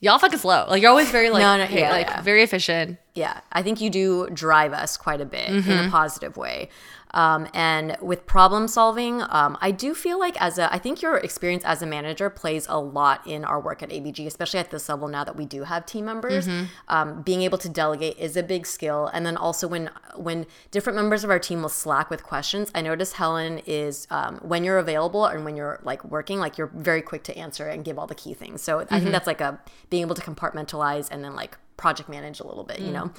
[0.00, 0.66] y'all fucking slow.
[0.68, 2.22] Like you're always very like No, no, hey, yeah, like yeah.
[2.22, 2.98] very efficient.
[3.14, 5.90] Yeah, I think you do drive us quite a bit in a mm-hmm.
[5.90, 6.68] positive way.
[7.12, 11.16] Um, and with problem solving, um, I do feel like as a, I think your
[11.16, 14.88] experience as a manager plays a lot in our work at ABG, especially at this
[14.88, 16.46] level now that we do have team members.
[16.88, 20.96] Um, being able to delegate is a big skill, and then also when when different
[20.96, 24.78] members of our team will slack with questions, I notice Helen is um, when you're
[24.78, 28.06] available and when you're like working, like you're very quick to answer and give all
[28.06, 28.62] the key things.
[28.62, 32.40] So I think that's like a being able to compartmentalize and then like project manage
[32.40, 33.10] a little bit, you know.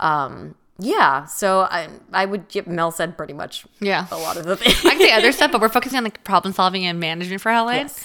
[0.00, 4.06] Um, yeah, so I I would give Mel said pretty much Yeah.
[4.10, 4.84] a lot of the things.
[4.84, 7.52] I can say other stuff, but we're focusing on like problem solving and management for
[7.52, 7.76] Helen.
[7.76, 8.04] Yes.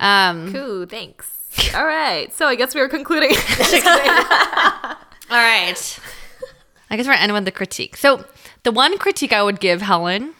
[0.00, 1.28] Um, Cool, thanks.
[1.74, 3.30] All right, so I guess we are concluding.
[5.30, 5.98] All right.
[6.92, 7.96] I guess we're ending with the critique.
[7.96, 8.24] So,
[8.64, 10.34] the one critique I would give Helen,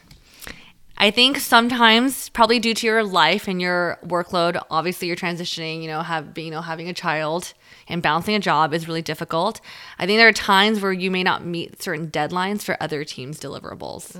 [0.98, 5.82] I think sometimes, probably due to your life and your workload, obviously you're transitioning.
[5.82, 7.52] You know, have you know, having a child
[7.88, 9.60] and balancing a job is really difficult.
[9.98, 13.38] I think there are times where you may not meet certain deadlines for other teams'
[13.40, 14.16] deliverables.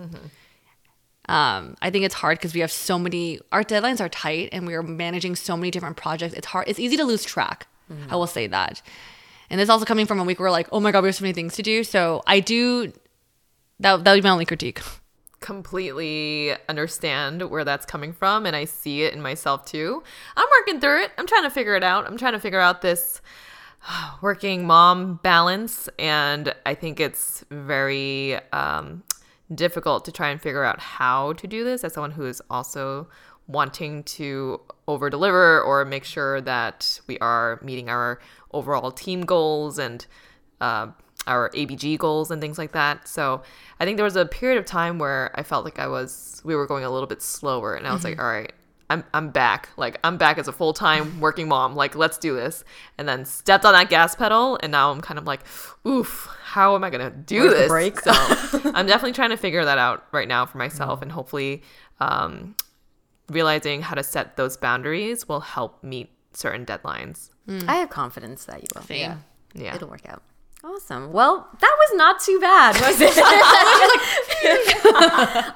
[1.28, 3.38] Um, I think it's hard because we have so many.
[3.52, 6.34] Our deadlines are tight, and we are managing so many different projects.
[6.34, 6.66] It's hard.
[6.68, 7.66] It's easy to lose track.
[8.08, 8.82] I will say that.
[9.50, 11.22] And this also coming from a week where like, oh my god, we have so
[11.22, 11.82] many things to do.
[11.82, 12.92] So I do
[13.80, 14.80] That that would be my only critique.
[15.40, 20.02] completely understand where that's coming from and I see it in myself too.
[20.36, 21.11] I'm working through it.
[21.18, 22.06] I'm trying to figure it out.
[22.06, 23.20] I'm trying to figure out this
[24.22, 29.03] working mom balance and I think it's very um,
[29.55, 33.09] difficult to try and figure out how to do this as someone who is also
[33.47, 38.20] wanting to over deliver or make sure that we are meeting our
[38.53, 40.07] overall team goals and
[40.61, 40.87] uh,
[41.26, 43.09] our ABG goals and things like that.
[43.09, 43.43] So
[43.81, 46.55] I think there was a period of time where I felt like I was we
[46.55, 48.11] were going a little bit slower, and I was Mm-hmm.
[48.11, 48.53] like, all right.
[48.91, 49.70] I'm, I'm back.
[49.76, 51.76] Like, I'm back as a full time working mom.
[51.76, 52.64] Like, let's do this.
[52.99, 54.59] And then stepped on that gas pedal.
[54.62, 55.41] And now I'm kind of like,
[55.86, 57.68] oof, how am I going to do Where's this?
[57.68, 58.01] Break.
[58.01, 58.11] So
[58.74, 61.01] I'm definitely trying to figure that out right now for myself.
[61.01, 61.62] And hopefully,
[62.01, 62.57] um,
[63.30, 67.30] realizing how to set those boundaries will help meet certain deadlines.
[67.68, 68.82] I have confidence that you will.
[68.82, 69.01] Same.
[69.01, 69.16] Yeah.
[69.55, 69.74] Yeah.
[69.74, 70.22] It'll work out.
[70.62, 71.12] Awesome.
[71.12, 73.14] Well, that was not too bad, was it?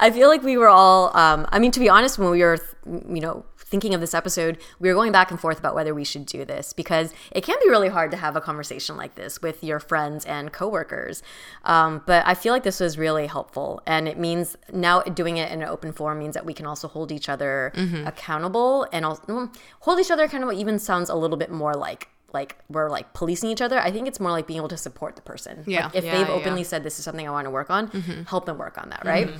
[0.00, 1.14] I feel like we were all.
[1.14, 4.56] Um, I mean, to be honest, when we were, you know, thinking of this episode,
[4.78, 7.56] we were going back and forth about whether we should do this because it can
[7.62, 11.22] be really hard to have a conversation like this with your friends and coworkers.
[11.64, 15.52] Um, but I feel like this was really helpful, and it means now doing it
[15.52, 17.72] in an open forum means that we can also hold each other
[18.06, 19.50] accountable and also
[19.80, 20.54] hold each other accountable.
[20.54, 23.78] Even sounds a little bit more like like we're like policing each other.
[23.78, 25.64] I think it's more like being able to support the person.
[25.66, 25.86] Yeah.
[25.86, 26.34] Like, if Yeah, they've yeah.
[26.34, 27.86] openly said this is something I want to work on,
[28.28, 29.30] help them work on that, right?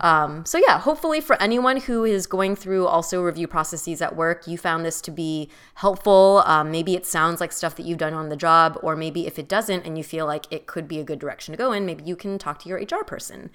[0.00, 4.46] Um, so yeah, hopefully for anyone who is going through also review processes at work,
[4.46, 6.42] you found this to be helpful.
[6.46, 9.38] Um, maybe it sounds like stuff that you've done on the job, or maybe if
[9.38, 11.86] it doesn't and you feel like it could be a good direction to go in,
[11.86, 13.50] maybe you can talk to your HR person.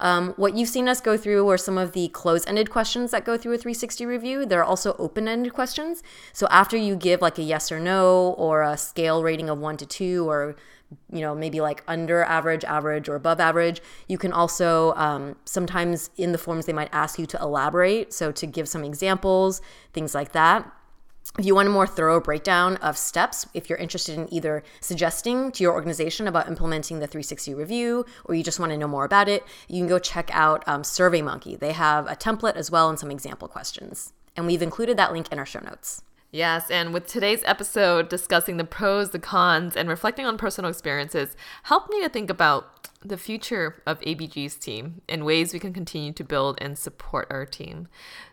[0.00, 3.36] Um, what you've seen us go through are some of the close-ended questions that go
[3.36, 4.46] through a 360 review.
[4.46, 6.02] There are also open-ended questions.
[6.32, 9.76] So after you give like a yes or no or a scale rating of one
[9.78, 10.56] to two or
[11.12, 16.08] you know maybe like under average average or above average you can also um, sometimes
[16.16, 19.60] in the forms they might ask you to elaborate so to give some examples
[19.92, 20.70] things like that
[21.38, 25.52] if you want a more thorough breakdown of steps, if you're interested in either suggesting
[25.52, 29.04] to your organization about implementing the 360 review, or you just want to know more
[29.04, 31.58] about it, you can go check out um, SurveyMonkey.
[31.58, 34.12] They have a template as well and some example questions.
[34.36, 36.02] And we've included that link in our show notes.
[36.30, 41.34] Yes, and with today's episode discussing the pros, the cons, and reflecting on personal experiences,
[41.62, 46.12] helped me to think about the future of ABG's team and ways we can continue
[46.12, 47.88] to build and support our team.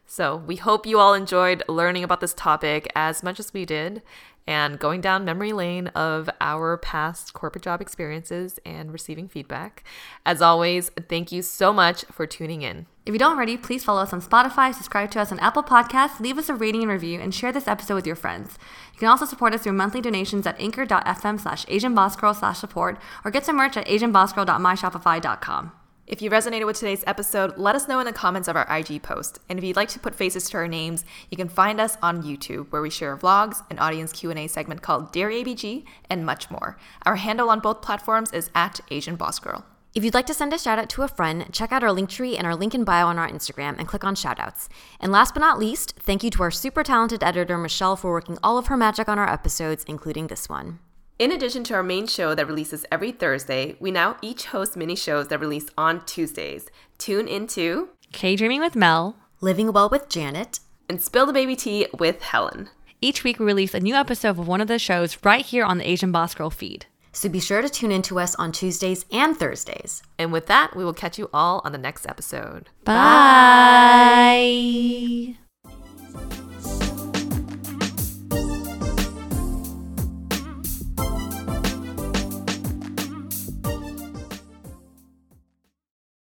[0.05, 4.01] So, we hope you all enjoyed learning about this topic as much as we did
[4.47, 9.83] and going down memory lane of our past corporate job experiences and receiving feedback.
[10.25, 12.85] As always, thank you so much for tuning in.
[13.05, 16.19] If you don't already, please follow us on Spotify, subscribe to us on Apple Podcasts,
[16.19, 18.57] leave us a rating and review, and share this episode with your friends.
[18.93, 23.31] You can also support us through monthly donations at anchor.fm slash asianbossgirl slash support or
[23.31, 25.71] get some merch at asianbossgirl.myshopify.com.
[26.07, 29.01] If you resonated with today's episode, let us know in the comments of our IG
[29.01, 29.39] post.
[29.49, 32.21] And if you'd like to put faces to our names, you can find us on
[32.21, 36.77] YouTube, where we share vlogs, an audience Q&A segment called Dear ABG, and much more.
[37.07, 39.65] Our handle on both platforms is at Asian Boss Girl.
[39.95, 42.11] If you'd like to send a shout out to a friend, check out our link
[42.11, 44.67] tree and our link in bio on our Instagram and click on shoutouts.
[44.99, 48.37] And last but not least, thank you to our super talented editor, Michelle, for working
[48.43, 50.79] all of her magic on our episodes, including this one.
[51.17, 54.95] In addition to our main show that releases every Thursday, we now each host mini
[54.97, 56.67] shows that release on Tuesdays.
[56.97, 59.15] Tune into K Dreaming with Mel.
[59.41, 60.59] Living Well with Janet.
[60.89, 62.69] and Spill the Baby Tea with Helen.
[63.01, 65.77] Each week, we release a new episode of one of the shows right here on
[65.77, 66.85] the Asian Boss Girl feed.
[67.11, 70.03] So be sure to tune in to us on Tuesdays and Thursdays.
[70.19, 72.69] And with that, we will catch you all on the next episode.
[72.83, 72.95] Bye.